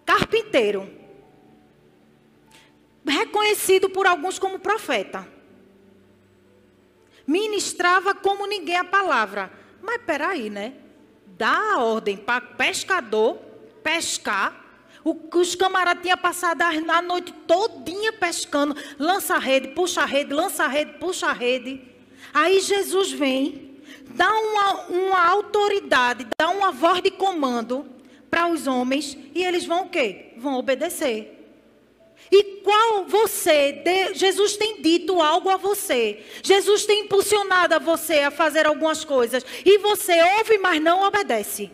carpinteiro, 0.04 0.90
reconhecido 3.06 3.88
por 3.88 4.06
alguns 4.06 4.38
como 4.38 4.58
profeta. 4.58 5.26
Ministrava 7.26 8.14
como 8.14 8.46
ninguém 8.46 8.76
a 8.76 8.84
palavra. 8.84 9.50
Mas 9.82 10.00
peraí, 10.02 10.50
né? 10.50 10.74
Dá 11.26 11.74
a 11.74 11.82
ordem 11.82 12.16
para 12.16 12.40
pescador 12.40 13.36
pescar. 13.82 14.60
O, 15.04 15.18
os 15.34 15.54
camaradas 15.54 16.02
tinham 16.02 16.16
passado 16.16 16.62
a 16.62 17.02
noite 17.02 17.32
todinha 17.46 18.12
pescando. 18.12 18.76
Lança 18.98 19.34
a 19.34 19.38
rede, 19.38 19.68
puxa 19.68 20.02
a 20.02 20.06
rede, 20.06 20.32
lança 20.32 20.64
a 20.64 20.68
rede, 20.68 20.92
puxa 20.98 21.26
a 21.26 21.32
rede. 21.32 21.80
Aí 22.32 22.60
Jesus 22.60 23.10
vem, 23.10 23.80
dá 24.10 24.32
uma, 24.32 24.72
uma 24.86 25.28
autoridade, 25.28 26.26
dá 26.38 26.48
uma 26.48 26.70
voz 26.70 27.02
de 27.02 27.10
comando 27.10 27.86
para 28.30 28.46
os 28.46 28.66
homens 28.66 29.18
e 29.34 29.44
eles 29.44 29.66
vão 29.66 29.82
o 29.82 29.88
quê? 29.88 30.32
Vão 30.36 30.54
obedecer. 30.54 31.41
E 32.32 32.62
qual 32.64 33.04
você, 33.04 33.72
de, 33.72 34.14
Jesus 34.14 34.56
tem 34.56 34.80
dito 34.80 35.20
algo 35.20 35.50
a 35.50 35.58
você. 35.58 36.24
Jesus 36.42 36.86
tem 36.86 37.00
impulsionado 37.00 37.74
a 37.74 37.78
você 37.78 38.20
a 38.20 38.30
fazer 38.30 38.66
algumas 38.66 39.04
coisas. 39.04 39.44
E 39.62 39.76
você 39.76 40.18
ouve, 40.38 40.56
mas 40.56 40.80
não 40.80 41.02
obedece. 41.02 41.70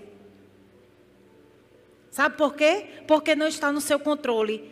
Sabe 2.11 2.37
por 2.37 2.57
quê? 2.57 2.87
Porque 3.07 3.37
não 3.37 3.47
está 3.47 3.71
no 3.71 3.81
seu 3.81 4.01
controle. 4.01 4.69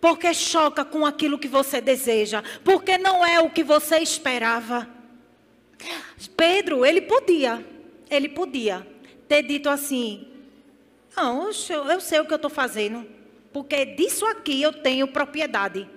Porque 0.00 0.34
choca 0.34 0.84
com 0.84 1.06
aquilo 1.06 1.38
que 1.38 1.46
você 1.46 1.80
deseja. 1.80 2.42
Porque 2.64 2.98
não 2.98 3.24
é 3.24 3.38
o 3.38 3.48
que 3.48 3.62
você 3.62 3.98
esperava. 3.98 4.88
Pedro, 6.36 6.84
ele 6.84 7.02
podia. 7.02 7.64
Ele 8.10 8.28
podia 8.28 8.84
ter 9.28 9.42
dito 9.42 9.68
assim: 9.68 10.26
Não, 11.16 11.46
eu 11.46 12.00
sei 12.00 12.18
o 12.18 12.24
que 12.24 12.32
eu 12.32 12.36
estou 12.36 12.50
fazendo. 12.50 13.17
Porque 13.52 13.84
disso 13.84 14.26
aqui 14.26 14.60
eu 14.62 14.72
tenho 14.72 15.08
propriedade. 15.08 15.88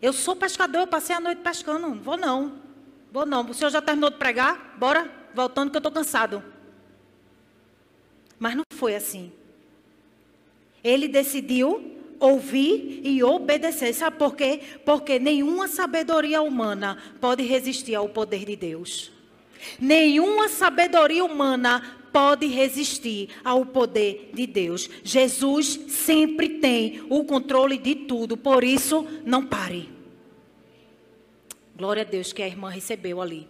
Eu 0.00 0.12
sou 0.12 0.34
pescador, 0.34 0.80
eu 0.80 0.86
passei 0.86 1.14
a 1.14 1.20
noite 1.20 1.40
pescando. 1.42 1.80
Não 1.80 1.94
vou 2.00 2.16
não. 2.16 2.60
Vou 3.12 3.26
não. 3.26 3.48
O 3.48 3.54
senhor 3.54 3.70
já 3.70 3.82
terminou 3.82 4.10
de 4.10 4.16
pregar? 4.16 4.76
Bora, 4.78 5.10
voltando 5.34 5.70
que 5.70 5.76
eu 5.76 5.80
estou 5.80 5.92
cansado. 5.92 6.42
Mas 8.38 8.54
não 8.54 8.64
foi 8.72 8.94
assim. 8.94 9.32
Ele 10.82 11.08
decidiu 11.08 11.98
ouvir 12.18 13.00
e 13.04 13.22
obedecer. 13.22 13.92
Sabe 13.92 14.16
por 14.16 14.34
quê? 14.36 14.60
Porque 14.84 15.18
nenhuma 15.18 15.68
sabedoria 15.68 16.40
humana 16.40 16.96
pode 17.20 17.42
resistir 17.42 17.94
ao 17.94 18.08
poder 18.08 18.44
de 18.44 18.56
Deus. 18.56 19.10
Nenhuma 19.78 20.48
sabedoria 20.48 21.24
humana 21.24 21.99
pode 22.12 22.46
resistir 22.46 23.28
ao 23.44 23.64
poder 23.64 24.30
de 24.34 24.46
Deus. 24.46 24.88
Jesus 25.02 25.80
sempre 25.88 26.48
tem 26.60 27.02
o 27.08 27.24
controle 27.24 27.78
de 27.78 27.94
tudo, 27.94 28.36
por 28.36 28.64
isso 28.64 29.06
não 29.24 29.46
pare. 29.46 29.88
Glória 31.76 32.02
a 32.02 32.06
Deus 32.06 32.32
que 32.32 32.42
a 32.42 32.46
irmã 32.46 32.68
recebeu 32.68 33.20
ali. 33.20 33.48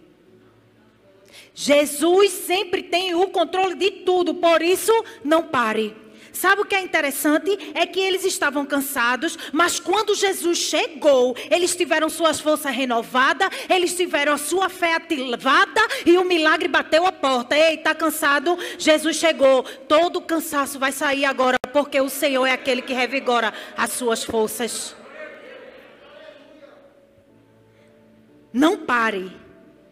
Jesus 1.53 2.31
sempre 2.31 2.83
tem 2.83 3.13
o 3.13 3.27
controle 3.27 3.75
de 3.75 3.91
tudo, 3.91 4.35
por 4.35 4.61
isso 4.61 4.91
não 5.23 5.43
pare. 5.43 5.95
Sabe 6.31 6.61
o 6.61 6.65
que 6.65 6.75
é 6.75 6.81
interessante? 6.81 7.57
É 7.73 7.85
que 7.85 7.99
eles 7.99 8.23
estavam 8.23 8.65
cansados, 8.65 9.37
mas 9.51 9.79
quando 9.79 10.15
Jesus 10.15 10.57
chegou, 10.57 11.35
eles 11.49 11.75
tiveram 11.75 12.09
suas 12.09 12.39
forças 12.39 12.73
renovadas, 12.73 13.49
eles 13.69 13.95
tiveram 13.95 14.33
a 14.33 14.37
sua 14.37 14.69
fé 14.69 14.95
ativada 14.95 15.81
e 16.05 16.17
o 16.17 16.25
milagre 16.25 16.67
bateu 16.67 17.05
a 17.05 17.11
porta. 17.11 17.57
Ei, 17.57 17.75
está 17.75 17.93
cansado? 17.93 18.57
Jesus 18.77 19.17
chegou. 19.17 19.63
Todo 19.63 20.17
o 20.17 20.21
cansaço 20.21 20.79
vai 20.79 20.91
sair 20.91 21.25
agora, 21.25 21.57
porque 21.73 21.99
o 21.99 22.09
Senhor 22.09 22.45
é 22.45 22.53
aquele 22.53 22.81
que 22.81 22.93
revigora 22.93 23.53
as 23.75 23.91
suas 23.91 24.23
forças. 24.23 24.95
Não 28.53 28.77
pare, 28.77 29.31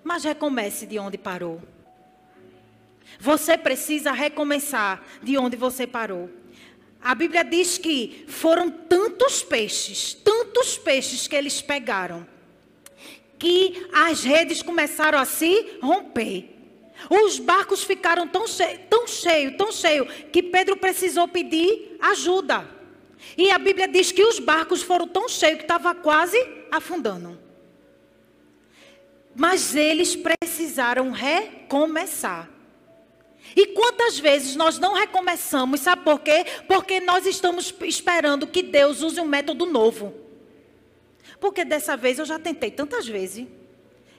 mas 0.03 0.23
recomece 0.23 0.85
de 0.85 0.99
onde 0.99 1.17
parou. 1.17 1.61
Você 3.19 3.57
precisa 3.57 4.13
recomeçar 4.13 5.03
de 5.21 5.37
onde 5.37 5.57
você 5.57 5.85
parou. 5.85 6.29
A 7.01 7.13
Bíblia 7.13 7.43
diz 7.43 7.77
que 7.77 8.25
foram 8.27 8.69
tantos 8.69 9.43
peixes, 9.43 10.13
tantos 10.13 10.77
peixes 10.77 11.27
que 11.27 11.35
eles 11.35 11.61
pegaram, 11.61 12.25
que 13.37 13.87
as 13.93 14.23
redes 14.23 14.61
começaram 14.61 15.19
a 15.19 15.25
se 15.25 15.79
romper. 15.81 16.55
Os 17.09 17.39
barcos 17.39 17.83
ficaram 17.83 18.27
tão 18.27 18.47
cheios, 18.47 18.81
tão 18.89 19.07
cheio, 19.07 19.57
tão 19.57 19.71
cheio, 19.71 20.05
que 20.31 20.43
Pedro 20.43 20.75
precisou 20.77 21.27
pedir 21.27 21.97
ajuda. 22.01 22.69
E 23.37 23.51
a 23.51 23.57
Bíblia 23.57 23.87
diz 23.87 24.11
que 24.11 24.23
os 24.23 24.39
barcos 24.39 24.81
foram 24.81 25.07
tão 25.07 25.27
cheios 25.27 25.57
que 25.57 25.63
estava 25.63 25.93
quase 25.93 26.37
afundando. 26.71 27.39
Mas 29.35 29.75
eles 29.75 30.15
precisaram 30.15 31.11
recomeçar. 31.11 32.58
E 33.55 33.67
quantas 33.67 34.19
vezes 34.19 34.55
nós 34.55 34.79
não 34.79 34.93
recomeçamos, 34.93 35.81
sabe 35.81 36.03
por 36.03 36.19
quê? 36.19 36.45
Porque 36.67 36.99
nós 36.99 37.25
estamos 37.25 37.73
esperando 37.81 38.47
que 38.47 38.63
Deus 38.63 39.01
use 39.01 39.19
um 39.19 39.25
método 39.25 39.65
novo. 39.65 40.13
Porque 41.39 41.63
dessa 41.63 41.95
vez 41.95 42.19
eu 42.19 42.25
já 42.25 42.37
tentei 42.37 42.71
tantas 42.71 43.07
vezes. 43.07 43.47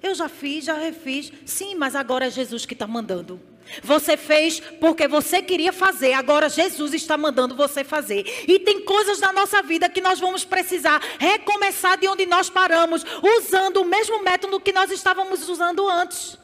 Eu 0.03 0.15
já 0.15 0.29
fiz, 0.29 0.65
já 0.65 0.75
refiz. 0.75 1.31
Sim, 1.45 1.75
mas 1.75 1.95
agora 1.95 2.27
é 2.27 2.31
Jesus 2.31 2.65
que 2.65 2.73
está 2.73 2.87
mandando. 2.87 3.41
Você 3.83 4.17
fez 4.17 4.59
porque 4.81 5.07
você 5.07 5.41
queria 5.41 5.73
fazer, 5.73 6.15
agora 6.15 6.49
Jesus 6.49 6.93
está 6.93 7.17
mandando 7.17 7.55
você 7.55 7.85
fazer. 7.85 8.25
E 8.49 8.59
tem 8.59 8.85
coisas 8.85 9.21
na 9.21 9.33
nossa 9.33 9.63
vida 9.63 9.89
que 9.89 10.01
nós 10.01 10.19
vamos 10.19 10.45
precisar 10.45 11.01
recomeçar 11.19 11.97
de 11.97 12.09
onde 12.09 12.27
nós 12.27 12.51
paramos, 12.51 13.05
usando 13.39 13.83
o 13.83 13.85
mesmo 13.85 14.23
método 14.23 14.61
que 14.61 14.73
nós 14.73 14.91
estávamos 14.91 15.49
usando 15.49 15.89
antes. 15.89 16.40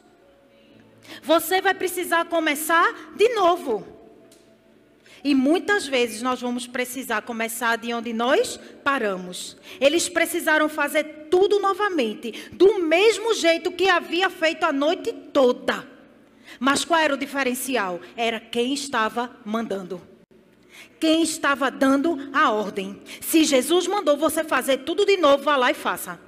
Você 1.23 1.61
vai 1.61 1.73
precisar 1.73 2.25
começar 2.25 3.13
de 3.15 3.29
novo. 3.29 3.97
E 5.23 5.33
muitas 5.33 5.87
vezes 5.87 6.21
nós 6.21 6.39
vamos 6.39 6.67
precisar 6.67 7.21
começar 7.21 7.77
de 7.77 7.93
onde 7.93 8.13
nós 8.13 8.59
paramos. 8.83 9.57
Eles 9.79 10.07
precisaram 10.07 10.69
fazer 10.69 11.27
tudo 11.29 11.59
novamente, 11.59 12.49
do 12.53 12.79
mesmo 12.79 13.33
jeito 13.33 13.71
que 13.71 13.89
havia 13.89 14.29
feito 14.29 14.63
a 14.63 14.71
noite 14.71 15.11
toda. 15.33 15.87
Mas 16.59 16.85
qual 16.85 16.99
era 16.99 17.13
o 17.13 17.17
diferencial? 17.17 17.99
Era 18.15 18.39
quem 18.39 18.73
estava 18.73 19.35
mandando. 19.43 20.01
Quem 20.99 21.21
estava 21.21 21.69
dando 21.69 22.29
a 22.33 22.51
ordem. 22.51 23.01
Se 23.21 23.43
Jesus 23.43 23.85
mandou 23.85 24.17
você 24.17 24.43
fazer 24.43 24.79
tudo 24.79 25.05
de 25.05 25.17
novo, 25.17 25.43
vá 25.43 25.57
lá 25.57 25.71
e 25.71 25.75
faça. 25.75 26.19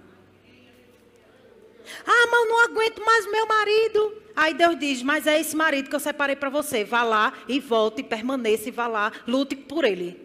Ah, 2.06 2.28
mas 2.32 2.50
não 2.50 2.66
aguento 2.66 3.04
mais 3.04 3.32
meu 3.32 3.48
marido. 3.48 4.14
Aí 4.40 4.54
Deus 4.54 4.80
diz: 4.80 5.04
Mas 5.04 5.28
é 5.28 5.38
esse 5.38 5.54
marido 5.54 5.90
que 5.90 5.96
eu 5.98 6.00
separei 6.00 6.34
para 6.34 6.50
você. 6.50 6.86
Vá 6.86 7.04
lá 7.04 7.34
e 7.46 7.60
volte, 7.60 8.02
permaneça 8.02 8.70
e 8.70 8.72
vá 8.72 8.88
lá, 8.88 9.12
lute 9.28 9.54
por 9.54 9.84
ele. 9.84 10.18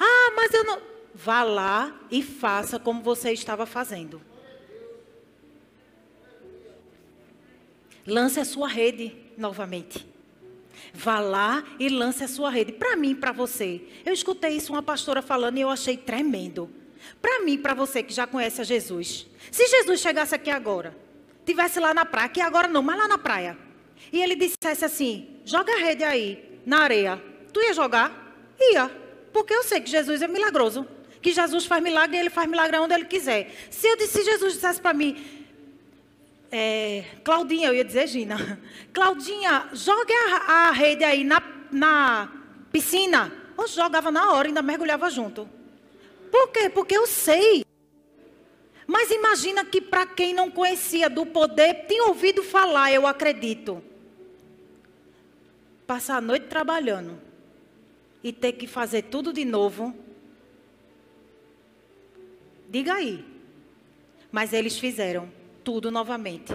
Ah, 0.00 0.32
mas 0.34 0.52
eu 0.52 0.64
não. 0.64 0.82
Vá 1.14 1.44
lá 1.44 1.96
e 2.10 2.24
faça 2.24 2.76
como 2.80 3.02
você 3.02 3.30
estava 3.30 3.66
fazendo. 3.66 4.20
Lance 8.04 8.40
a 8.40 8.44
sua 8.44 8.66
rede 8.66 9.14
novamente. 9.36 10.04
Vá 10.92 11.20
lá 11.20 11.62
e 11.78 11.88
lance 11.88 12.24
a 12.24 12.28
sua 12.28 12.50
rede. 12.50 12.72
Para 12.72 12.96
mim, 12.96 13.14
para 13.14 13.30
você. 13.30 13.80
Eu 14.04 14.12
escutei 14.12 14.56
isso 14.56 14.72
uma 14.72 14.82
pastora 14.82 15.22
falando 15.22 15.58
e 15.58 15.60
eu 15.60 15.70
achei 15.70 15.96
tremendo. 15.96 16.68
Para 17.22 17.42
mim, 17.44 17.56
para 17.56 17.74
você 17.74 18.02
que 18.02 18.12
já 18.12 18.26
conhece 18.26 18.60
a 18.60 18.64
Jesus. 18.64 19.28
Se 19.52 19.68
Jesus 19.68 20.00
chegasse 20.00 20.34
aqui 20.34 20.50
agora, 20.50 21.06
tivesse 21.48 21.80
lá 21.80 21.94
na 21.94 22.04
praia, 22.04 22.26
aqui 22.26 22.40
agora 22.40 22.68
não, 22.68 22.82
mas 22.82 22.98
lá 22.98 23.08
na 23.08 23.18
praia, 23.18 23.56
e 24.12 24.20
ele 24.20 24.36
dissesse 24.36 24.84
assim: 24.84 25.40
joga 25.44 25.72
a 25.72 25.78
rede 25.78 26.04
aí, 26.04 26.60
na 26.64 26.82
areia. 26.82 27.22
Tu 27.52 27.60
ia 27.62 27.72
jogar? 27.72 28.12
Ia. 28.60 28.90
Porque 29.32 29.54
eu 29.54 29.62
sei 29.64 29.80
que 29.80 29.90
Jesus 29.90 30.20
é 30.22 30.28
milagroso. 30.28 30.86
Que 31.20 31.32
Jesus 31.32 31.66
faz 31.66 31.82
milagre 31.82 32.16
e 32.16 32.20
ele 32.20 32.30
faz 32.30 32.48
milagre 32.48 32.78
onde 32.78 32.94
ele 32.94 33.06
quiser. 33.06 33.50
Se, 33.70 33.88
eu, 33.88 33.98
se 34.06 34.22
Jesus 34.22 34.54
dissesse 34.54 34.80
para 34.80 34.94
mim, 34.94 35.16
é, 36.52 37.04
Claudinha, 37.24 37.68
eu 37.68 37.74
ia 37.74 37.84
dizer 37.84 38.06
Gina. 38.06 38.60
Claudinha, 38.92 39.68
jogue 39.72 40.12
a, 40.12 40.68
a 40.68 40.70
rede 40.70 41.02
aí 41.02 41.24
na, 41.24 41.42
na 41.72 42.30
piscina. 42.70 43.32
Eu 43.56 43.66
jogava 43.66 44.12
na 44.12 44.32
hora, 44.32 44.48
ainda 44.48 44.62
mergulhava 44.62 45.10
junto. 45.10 45.48
Por 46.30 46.48
quê? 46.52 46.70
Porque 46.70 46.96
eu 46.96 47.06
sei. 47.06 47.64
Mas 48.90 49.10
imagina 49.10 49.66
que 49.66 49.82
para 49.82 50.06
quem 50.06 50.32
não 50.32 50.50
conhecia 50.50 51.10
do 51.10 51.26
poder, 51.26 51.84
tinha 51.86 52.04
ouvido 52.04 52.42
falar, 52.42 52.90
eu 52.90 53.06
acredito. 53.06 53.82
Passar 55.86 56.16
a 56.16 56.20
noite 56.22 56.46
trabalhando 56.46 57.20
e 58.24 58.32
ter 58.32 58.52
que 58.52 58.66
fazer 58.66 59.02
tudo 59.02 59.30
de 59.30 59.44
novo. 59.44 59.94
Diga 62.66 62.94
aí. 62.94 63.22
Mas 64.32 64.54
eles 64.54 64.78
fizeram 64.78 65.30
tudo 65.62 65.90
novamente. 65.90 66.54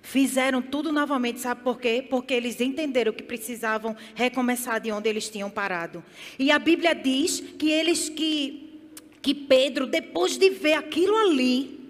Fizeram 0.00 0.62
tudo 0.62 0.90
novamente, 0.90 1.40
sabe 1.40 1.62
por 1.62 1.78
quê? 1.78 2.02
Porque 2.08 2.32
eles 2.32 2.62
entenderam 2.62 3.12
que 3.12 3.22
precisavam 3.22 3.94
recomeçar 4.14 4.80
de 4.80 4.90
onde 4.90 5.06
eles 5.06 5.28
tinham 5.28 5.50
parado. 5.50 6.02
E 6.38 6.50
a 6.50 6.58
Bíblia 6.58 6.94
diz 6.94 7.40
que 7.40 7.70
eles 7.70 8.08
que 8.08 8.65
que 9.26 9.34
Pedro, 9.34 9.88
depois 9.88 10.38
de 10.38 10.50
ver 10.50 10.74
aquilo 10.74 11.16
ali, 11.16 11.80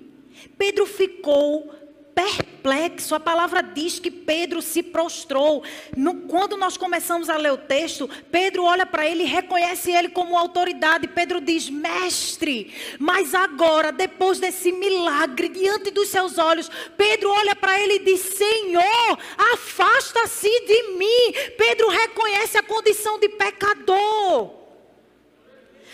Pedro 0.56 0.86
ficou 0.86 1.70
perplexo. 2.14 3.14
A 3.14 3.20
palavra 3.20 3.62
diz 3.62 3.98
que 3.98 4.10
Pedro 4.10 4.62
se 4.62 4.82
prostrou. 4.82 5.62
No, 5.94 6.22
quando 6.22 6.56
nós 6.56 6.78
começamos 6.78 7.28
a 7.28 7.36
ler 7.36 7.52
o 7.52 7.58
texto, 7.58 8.08
Pedro 8.32 8.64
olha 8.64 8.86
para 8.86 9.06
ele 9.06 9.24
e 9.24 9.26
reconhece 9.26 9.90
ele 9.90 10.08
como 10.08 10.34
autoridade. 10.34 11.08
Pedro 11.08 11.38
diz: 11.38 11.68
Mestre, 11.68 12.72
mas 12.98 13.34
agora, 13.34 13.92
depois 13.92 14.40
desse 14.40 14.72
milagre 14.72 15.50
diante 15.50 15.90
dos 15.90 16.08
seus 16.08 16.38
olhos, 16.38 16.70
Pedro 16.96 17.28
olha 17.28 17.54
para 17.54 17.78
ele 17.78 17.96
e 17.96 17.98
diz: 17.98 18.20
Senhor, 18.22 19.18
afasta-se 19.52 20.48
de 20.48 20.96
mim. 20.96 21.52
Pedro 21.58 21.88
reconhece 21.88 22.56
a 22.56 22.62
condição 22.62 23.18
de 23.18 23.28
pecador. 23.28 24.65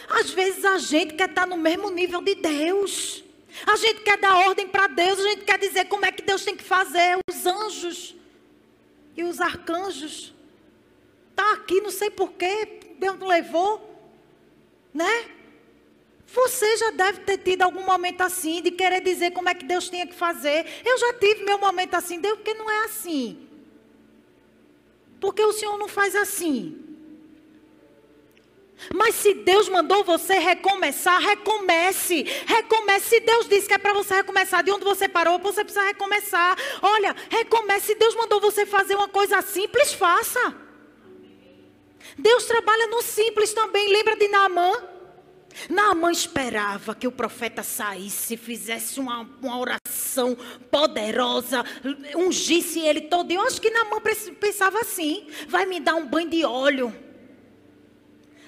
Às 0.08 0.30
vezes 0.30 0.64
a 0.64 0.78
gente 0.78 1.14
quer 1.14 1.28
estar 1.28 1.46
no 1.46 1.56
mesmo 1.56 1.90
nível 1.90 2.20
de 2.20 2.34
Deus. 2.34 3.22
A 3.66 3.76
gente 3.76 4.00
quer 4.00 4.18
dar 4.18 4.36
ordem 4.48 4.66
para 4.66 4.86
Deus, 4.86 5.18
a 5.18 5.22
gente 5.30 5.44
quer 5.44 5.58
dizer 5.58 5.86
como 5.86 6.06
é 6.06 6.12
que 6.12 6.22
Deus 6.22 6.44
tem 6.44 6.56
que 6.56 6.64
fazer. 6.64 7.18
Os 7.28 7.46
anjos 7.46 8.14
e 9.16 9.24
os 9.24 9.40
arcanjos. 9.40 10.32
Está 11.30 11.52
aqui, 11.52 11.80
não 11.80 11.90
sei 11.90 12.10
porquê, 12.10 12.80
Deus 12.98 13.18
não 13.18 13.26
levou. 13.26 13.90
Né? 14.92 15.30
Você 16.26 16.76
já 16.78 16.90
deve 16.90 17.20
ter 17.20 17.38
tido 17.38 17.62
algum 17.62 17.84
momento 17.84 18.22
assim, 18.22 18.62
de 18.62 18.70
querer 18.70 19.00
dizer 19.02 19.32
como 19.32 19.48
é 19.48 19.54
que 19.54 19.64
Deus 19.64 19.88
tinha 19.90 20.06
que 20.06 20.14
fazer. 20.14 20.66
Eu 20.84 20.96
já 20.98 21.12
tive 21.14 21.44
meu 21.44 21.58
momento 21.58 21.94
assim, 21.94 22.20
Deus, 22.20 22.36
porque 22.36 22.54
não 22.54 22.70
é 22.70 22.84
assim. 22.84 23.48
Porque 25.20 25.42
o 25.42 25.52
Senhor 25.52 25.76
não 25.78 25.88
faz 25.88 26.16
assim. 26.16 26.91
Mas 28.94 29.14
se 29.14 29.34
Deus 29.34 29.68
mandou 29.68 30.02
você 30.02 30.34
recomeçar, 30.38 31.20
recomece. 31.20 32.22
Recomece. 32.46 33.08
Se 33.08 33.20
Deus 33.20 33.48
disse 33.48 33.68
que 33.68 33.74
é 33.74 33.78
para 33.78 33.92
você 33.92 34.14
recomeçar 34.14 34.62
de 34.62 34.70
onde 34.70 34.84
você 34.84 35.08
parou, 35.08 35.38
você 35.38 35.62
precisa 35.62 35.84
recomeçar. 35.84 36.56
Olha, 36.82 37.14
recomece. 37.28 37.88
Se 37.88 37.94
Deus 37.94 38.14
mandou 38.14 38.40
você 38.40 38.66
fazer 38.66 38.94
uma 38.94 39.08
coisa 39.08 39.40
simples, 39.42 39.92
faça. 39.92 40.54
Deus 42.18 42.44
trabalha 42.44 42.86
no 42.88 43.02
simples 43.02 43.52
também. 43.52 43.88
Lembra 43.88 44.16
de 44.16 44.28
Naamã? 44.28 44.72
Naamã 45.68 46.10
esperava 46.10 46.94
que 46.94 47.06
o 47.06 47.12
profeta 47.12 47.62
saísse, 47.62 48.36
fizesse 48.36 48.98
uma, 48.98 49.28
uma 49.42 49.58
oração 49.58 50.36
poderosa, 50.70 51.64
ungisse 52.16 52.80
ele 52.80 53.02
todo. 53.02 53.30
Eu 53.30 53.42
acho 53.42 53.60
que 53.60 53.70
Naamã 53.70 54.00
pensava 54.40 54.80
assim: 54.80 55.28
vai 55.48 55.66
me 55.66 55.78
dar 55.78 55.94
um 55.94 56.06
banho 56.06 56.30
de 56.30 56.44
óleo. 56.44 57.11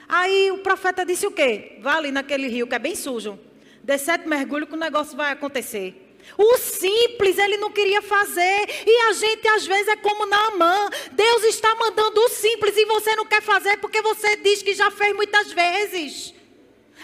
Aí 0.09 0.51
o 0.51 0.59
profeta 0.59 1.05
disse 1.05 1.27
o 1.27 1.31
quê? 1.31 1.79
Vá 1.81 1.97
ali 1.97 2.11
naquele 2.11 2.49
rio 2.49 2.67
que 2.67 2.75
é 2.75 2.79
bem 2.79 2.95
sujo. 2.95 3.39
Dê 3.83 3.99
sete 3.99 4.29
mergulhos 4.29 4.69
que 4.69 4.75
o 4.75 4.79
negócio 4.79 5.17
vai 5.17 5.33
acontecer. 5.33 6.01
O 6.39 6.57
simples 6.57 7.39
ele 7.39 7.57
não 7.57 7.71
queria 7.71 8.01
fazer. 8.01 8.69
E 8.87 9.01
a 9.09 9.13
gente 9.13 9.47
às 9.49 9.67
vezes 9.67 9.89
é 9.89 9.97
como 9.97 10.27
Naamã. 10.27 10.89
Deus 11.13 11.45
está 11.45 11.75
mandando 11.75 12.21
o 12.21 12.29
simples 12.29 12.77
e 12.77 12.85
você 12.87 13.15
não 13.15 13.27
quer 13.27 13.43
fazer 13.43 13.77
porque 13.79 14.01
você 14.01 14.37
diz 14.37 14.63
que 14.63 14.75
já 14.75 14.91
fez 14.91 15.15
muitas 15.15 15.53
vezes. 15.53 16.35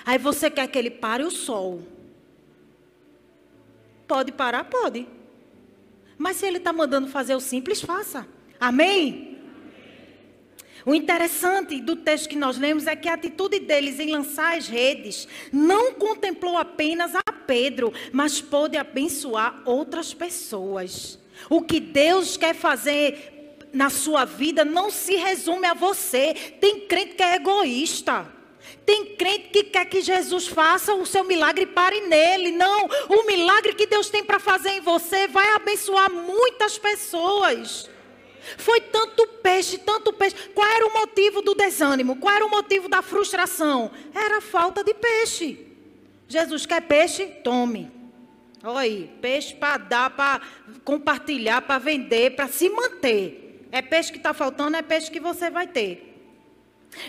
Aí 0.04 0.18
você 0.18 0.50
quer 0.50 0.66
que 0.68 0.78
ele 0.78 0.90
pare 0.90 1.22
o 1.22 1.30
sol. 1.30 1.82
Pode 4.06 4.32
parar? 4.32 4.64
Pode. 4.64 5.06
Mas 6.18 6.36
se 6.36 6.46
ele 6.46 6.58
está 6.58 6.72
mandando 6.72 7.08
fazer 7.08 7.34
o 7.34 7.40
simples, 7.40 7.80
faça. 7.80 8.26
Amém? 8.58 9.39
O 10.90 10.94
interessante 10.96 11.80
do 11.80 11.94
texto 11.94 12.28
que 12.28 12.34
nós 12.34 12.58
lemos 12.58 12.88
é 12.88 12.96
que 12.96 13.08
a 13.08 13.14
atitude 13.14 13.60
deles 13.60 14.00
em 14.00 14.10
lançar 14.10 14.56
as 14.56 14.66
redes 14.66 15.28
não 15.52 15.94
contemplou 15.94 16.58
apenas 16.58 17.14
a 17.14 17.22
Pedro, 17.32 17.92
mas 18.10 18.40
pôde 18.40 18.76
abençoar 18.76 19.62
outras 19.64 20.12
pessoas. 20.12 21.16
O 21.48 21.62
que 21.62 21.78
Deus 21.78 22.36
quer 22.36 22.56
fazer 22.56 23.56
na 23.72 23.88
sua 23.88 24.24
vida 24.24 24.64
não 24.64 24.90
se 24.90 25.14
resume 25.14 25.68
a 25.68 25.74
você. 25.74 26.34
Tem 26.60 26.80
crente 26.80 27.14
que 27.14 27.22
é 27.22 27.36
egoísta. 27.36 28.26
Tem 28.84 29.14
crente 29.14 29.50
que 29.50 29.62
quer 29.62 29.84
que 29.84 30.00
Jesus 30.00 30.48
faça 30.48 30.92
o 30.92 31.06
seu 31.06 31.22
milagre 31.22 31.62
e 31.62 31.66
pare 31.68 32.00
nele. 32.00 32.50
Não, 32.50 32.88
o 33.08 33.28
milagre 33.28 33.74
que 33.74 33.86
Deus 33.86 34.10
tem 34.10 34.24
para 34.24 34.40
fazer 34.40 34.70
em 34.70 34.80
você 34.80 35.28
vai 35.28 35.50
abençoar 35.50 36.10
muitas 36.10 36.78
pessoas. 36.78 37.88
Foi 38.56 38.80
tanto 38.80 39.26
peixe, 39.42 39.78
tanto 39.78 40.12
peixe. 40.12 40.36
Qual 40.54 40.66
era 40.66 40.86
o 40.86 40.92
motivo 40.92 41.42
do 41.42 41.54
desânimo? 41.54 42.16
Qual 42.16 42.34
era 42.34 42.44
o 42.44 42.50
motivo 42.50 42.88
da 42.88 43.02
frustração? 43.02 43.90
Era 44.14 44.38
a 44.38 44.40
falta 44.40 44.82
de 44.82 44.94
peixe. 44.94 45.66
Jesus 46.28 46.64
quer 46.66 46.82
peixe? 46.82 47.26
Tome. 47.26 47.90
Olha 48.62 48.80
aí, 48.80 49.10
peixe 49.20 49.54
para 49.54 49.78
dar, 49.78 50.10
para 50.10 50.40
compartilhar, 50.84 51.62
para 51.62 51.78
vender, 51.78 52.36
para 52.36 52.48
se 52.48 52.68
manter. 52.68 53.66
É 53.72 53.80
peixe 53.80 54.12
que 54.12 54.18
está 54.18 54.34
faltando, 54.34 54.76
é 54.76 54.82
peixe 54.82 55.10
que 55.10 55.20
você 55.20 55.50
vai 55.50 55.66
ter. 55.66 56.06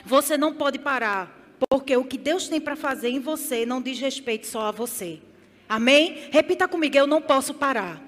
Você 0.05 0.37
não 0.37 0.53
pode 0.53 0.79
parar, 0.79 1.55
porque 1.69 1.95
o 1.97 2.05
que 2.05 2.17
Deus 2.17 2.47
tem 2.47 2.61
para 2.61 2.75
fazer 2.75 3.09
em 3.09 3.19
você 3.19 3.65
não 3.65 3.81
diz 3.81 3.99
respeito 3.99 4.47
só 4.47 4.67
a 4.67 4.71
você. 4.71 5.19
Amém? 5.67 6.29
Repita 6.31 6.67
comigo, 6.67 6.97
eu 6.97 7.07
não 7.07 7.21
posso 7.21 7.53
parar. 7.53 8.01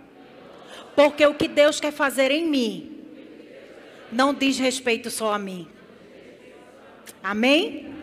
Porque 0.95 1.25
o 1.25 1.33
que 1.33 1.47
Deus 1.47 1.79
quer 1.79 1.91
fazer 1.91 2.29
em 2.29 2.47
mim 2.47 2.92
não 4.11 4.33
diz 4.33 4.57
respeito 4.57 5.09
só 5.09 5.33
a 5.33 5.39
mim. 5.39 5.67
Amém? 7.21 7.93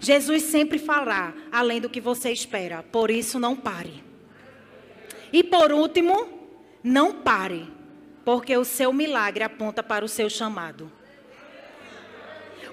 Jesus 0.00 0.42
sempre 0.44 0.78
falará 0.78 1.32
além 1.50 1.80
do 1.80 1.88
que 1.88 2.00
você 2.00 2.30
espera, 2.30 2.82
por 2.82 3.10
isso 3.10 3.38
não 3.38 3.56
pare. 3.56 4.04
E 5.32 5.42
por 5.42 5.72
último, 5.72 6.28
não 6.82 7.12
pare, 7.12 7.66
porque 8.24 8.56
o 8.56 8.64
seu 8.64 8.92
milagre 8.92 9.42
aponta 9.42 9.82
para 9.82 10.04
o 10.04 10.08
seu 10.08 10.30
chamado. 10.30 10.90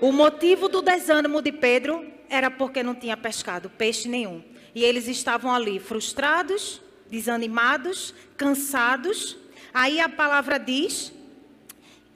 O 0.01 0.12
motivo 0.12 0.67
do 0.67 0.81
desânimo 0.81 1.41
de 1.41 1.51
Pedro 1.51 2.05
era 2.29 2.51
porque 2.51 2.83
não 2.83 2.93
tinha 2.93 3.15
pescado 3.15 3.69
peixe 3.69 4.09
nenhum. 4.09 4.43
E 4.75 4.83
eles 4.83 5.07
estavam 5.07 5.53
ali 5.53 5.79
frustrados, 5.79 6.81
desanimados, 7.09 8.13
cansados. 8.36 9.38
Aí 9.73 9.99
a 9.99 10.09
palavra 10.09 10.57
diz 10.57 11.13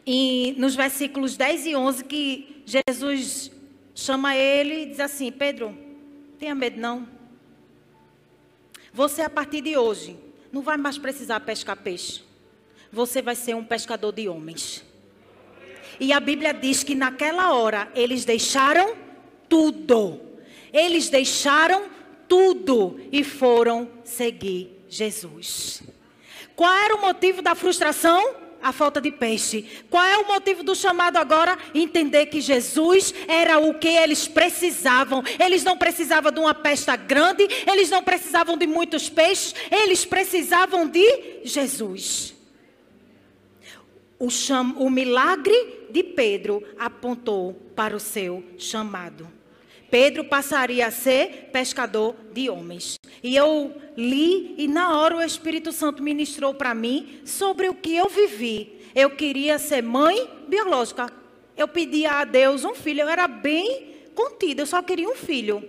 em, 0.08 0.54
nos 0.54 0.74
versículos 0.74 1.36
10 1.36 1.66
e 1.66 1.76
11 1.76 2.06
que 2.06 2.64
Jesus 2.66 3.52
chama 3.94 4.36
ele 4.38 4.84
e 4.84 4.86
diz 4.86 5.02
assim: 5.02 5.30
Pedro, 5.30 5.78
tenha 6.40 6.56
medo 6.56 6.80
não. 6.80 7.08
Você 8.94 9.22
a 9.22 9.30
partir 9.30 9.62
de 9.62 9.76
hoje 9.76 10.18
não 10.52 10.62
vai 10.62 10.78
mais 10.78 10.98
precisar 10.98 11.42
pescar 11.42 11.76
peixe. 11.76 12.24
Você 12.92 13.22
vai 13.22 13.36
ser 13.36 13.54
um 13.54 13.66
pescador 13.66 14.14
de 14.14 14.30
homens. 14.30 14.84
E 16.00 16.14
a 16.14 16.20
Bíblia 16.22 16.54
diz 16.54 16.84
que 16.84 16.96
naquela 16.96 17.54
hora 17.54 17.92
eles 17.94 18.24
deixaram 18.24 18.96
tudo. 19.50 20.22
Eles 20.72 21.10
deixaram 21.10 21.90
tudo 22.30 23.00
e 23.12 23.24
foram 23.24 23.90
seguir 24.06 24.84
Jesus. 24.88 25.84
Qual 26.56 26.74
era 26.74 26.96
o 26.96 27.02
motivo 27.02 27.42
da 27.42 27.56
frustração? 27.56 28.47
A 28.62 28.72
falta 28.72 29.00
de 29.00 29.12
peixe. 29.12 29.66
Qual 29.90 30.04
é 30.04 30.18
o 30.18 30.28
motivo 30.28 30.64
do 30.64 30.76
chamado 30.76 31.18
agora? 31.18 31.58
Entender 31.74 32.28
que 32.28 32.42
Jesus 32.42 33.14
era 33.28 33.60
o 33.60 33.74
que 33.74 33.88
eles 33.88 34.28
precisavam. 34.28 35.24
Eles 35.40 35.64
não 35.64 35.78
precisavam 35.78 36.32
de 36.32 36.40
uma 36.40 36.54
pesta 36.54 36.96
grande, 36.96 37.48
eles 37.66 37.90
não 37.90 38.04
precisavam 38.04 38.58
de 38.58 38.68
muitos 38.68 39.10
peixes, 39.10 39.54
eles 39.72 40.06
precisavam 40.06 40.88
de 40.88 41.42
Jesus. 41.44 42.34
O, 44.20 44.30
cham... 44.30 44.76
o 44.78 44.90
milagre 44.90 45.88
de 45.90 46.04
Pedro 46.04 46.64
apontou 46.78 47.54
para 47.76 47.96
o 47.96 48.00
seu 48.00 48.44
chamado. 48.58 49.38
Pedro 49.90 50.26
passaria 50.26 50.88
a 50.88 50.92
ser 50.92 51.50
pescador 51.52 52.16
de 52.34 52.50
homens. 52.50 53.00
E 53.24 53.36
eu 53.36 53.74
li 53.96 54.56
e 54.58 54.68
na 54.68 54.98
hora 54.98 55.16
o 55.16 55.22
Espírito 55.22 55.72
Santo 55.72 56.04
ministrou 56.04 56.54
para 56.54 56.74
mim 56.74 57.22
sobre 57.26 57.70
o 57.70 57.74
que 57.74 57.96
eu 57.96 58.10
vivi. 58.10 58.82
Eu 58.94 59.12
queria 59.12 59.58
ser 59.58 59.82
mãe 59.82 60.30
biológica. 60.48 61.12
Eu 61.56 61.68
pedia 61.68 62.12
a 62.12 62.26
Deus 62.26 62.66
um 62.66 62.76
filho. 62.76 63.02
Eu 63.02 63.10
era 63.10 63.28
bem 63.28 63.96
contida, 64.14 64.62
eu 64.62 64.66
só 64.66 64.82
queria 64.82 65.08
um 65.08 65.16
filho. 65.16 65.68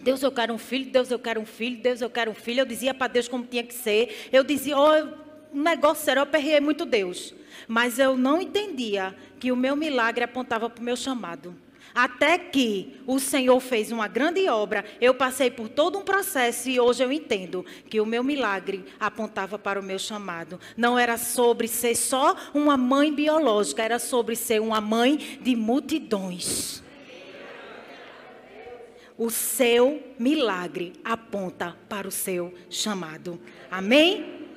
Deus, 0.00 0.22
eu 0.22 0.30
quero 0.30 0.52
um 0.52 0.58
filho, 0.58 0.90
Deus, 0.90 1.10
eu 1.10 1.18
quero 1.18 1.40
um 1.40 1.46
filho, 1.46 1.82
Deus, 1.82 2.00
eu 2.00 2.10
quero 2.10 2.30
um 2.30 2.34
filho. 2.34 2.60
Eu 2.60 2.66
dizia 2.66 2.94
para 2.94 3.08
Deus 3.08 3.26
como 3.26 3.44
tinha 3.44 3.62
que 3.62 3.74
ser. 3.74 4.28
Eu 4.32 4.44
dizia, 4.44 4.76
ó, 4.76 4.92
oh, 4.92 5.56
um 5.56 5.62
negócio 5.62 6.04
sério, 6.04 6.20
eu 6.20 6.26
perriei 6.26 6.60
muito 6.60 6.84
Deus. 6.84 7.34
Mas 7.66 7.98
eu 7.98 8.16
não 8.16 8.40
entendia 8.40 9.14
que 9.40 9.50
o 9.50 9.56
meu 9.56 9.74
milagre 9.74 10.24
apontava 10.24 10.68
para 10.68 10.80
o 10.80 10.84
meu 10.84 10.96
chamado. 10.96 11.56
Até 11.94 12.36
que 12.36 13.00
o 13.06 13.20
Senhor 13.20 13.60
fez 13.60 13.92
uma 13.92 14.08
grande 14.08 14.48
obra, 14.48 14.84
eu 15.00 15.14
passei 15.14 15.48
por 15.48 15.68
todo 15.68 15.96
um 15.96 16.02
processo 16.02 16.68
e 16.68 16.80
hoje 16.80 17.04
eu 17.04 17.12
entendo 17.12 17.64
que 17.88 18.00
o 18.00 18.06
meu 18.06 18.24
milagre 18.24 18.84
apontava 18.98 19.56
para 19.56 19.78
o 19.78 19.82
meu 19.82 19.98
chamado. 19.98 20.58
Não 20.76 20.98
era 20.98 21.16
sobre 21.16 21.68
ser 21.68 21.94
só 21.94 22.34
uma 22.52 22.76
mãe 22.76 23.14
biológica, 23.14 23.80
era 23.80 24.00
sobre 24.00 24.34
ser 24.34 24.60
uma 24.60 24.80
mãe 24.80 25.38
de 25.40 25.54
multidões. 25.54 26.82
O 29.16 29.30
seu 29.30 30.02
milagre 30.18 30.94
aponta 31.04 31.76
para 31.88 32.08
o 32.08 32.10
seu 32.10 32.52
chamado. 32.68 33.40
Amém? 33.70 34.48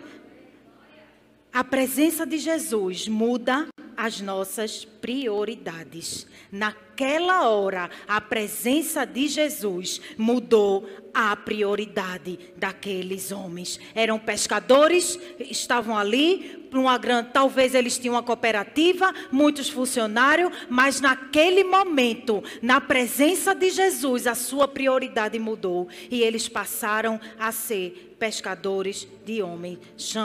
A 1.54 1.63
presença 1.63 2.26
de 2.26 2.39
Jesus 2.39 3.08
muda 3.08 3.67
as 3.98 4.22
nossas 4.22 4.86
prioridades. 4.86 6.28
Naquela 6.52 7.50
hora, 7.50 7.90
a 8.08 8.22
presença 8.22 9.04
de 9.06 9.28
Jesus 9.28 10.00
mudou 10.18 10.88
a 11.14 11.36
prioridade 11.36 12.40
daqueles 12.56 13.32
homens. 13.32 13.80
Eram 13.96 14.20
pescadores, 14.20 15.20
estavam 15.40 15.98
ali, 15.98 16.68
uma 16.72 16.98
grande, 16.98 17.32
talvez 17.34 17.74
eles 17.74 17.98
tinham 17.98 18.14
uma 18.14 18.22
cooperativa, 18.22 19.12
muitos 19.32 19.68
funcionários, 19.68 20.52
mas 20.70 21.02
naquele 21.02 21.64
momento, 21.64 22.44
na 22.62 22.80
presença 22.80 23.56
de 23.56 23.72
Jesus, 23.72 24.28
a 24.28 24.36
sua 24.36 24.68
prioridade 24.68 25.40
mudou 25.40 25.88
e 26.12 26.22
eles 26.22 26.48
passaram 26.48 27.20
a 27.40 27.52
ser 27.52 28.07
pescadores 28.17 29.08
de 29.25 29.41
homens. 29.41 29.80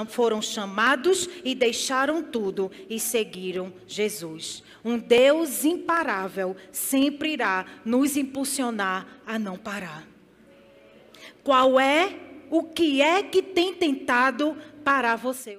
Foram 0.09 0.41
chamados 0.43 1.29
e 1.45 1.55
deixaram 1.55 2.23
tudo 2.23 2.71
e 2.89 2.99
seguiram 2.99 3.73
Jesus. 3.87 4.63
Um 4.85 4.99
Deus 4.99 5.65
imparável 5.65 6.57
sempre 6.71 7.33
irá 7.33 7.67
nos 7.85 8.17
impulsionar 8.17 9.07
a 9.27 9.39
não 9.39 9.57
parar. 9.57 10.07
Qual 11.45 11.79
é 11.79 12.19
o 12.51 12.65
que 12.65 13.01
é 13.01 13.23
que 13.23 13.43
tem 13.43 13.75
tentado 13.75 14.57
parar 14.85 15.17
você? 15.17 15.59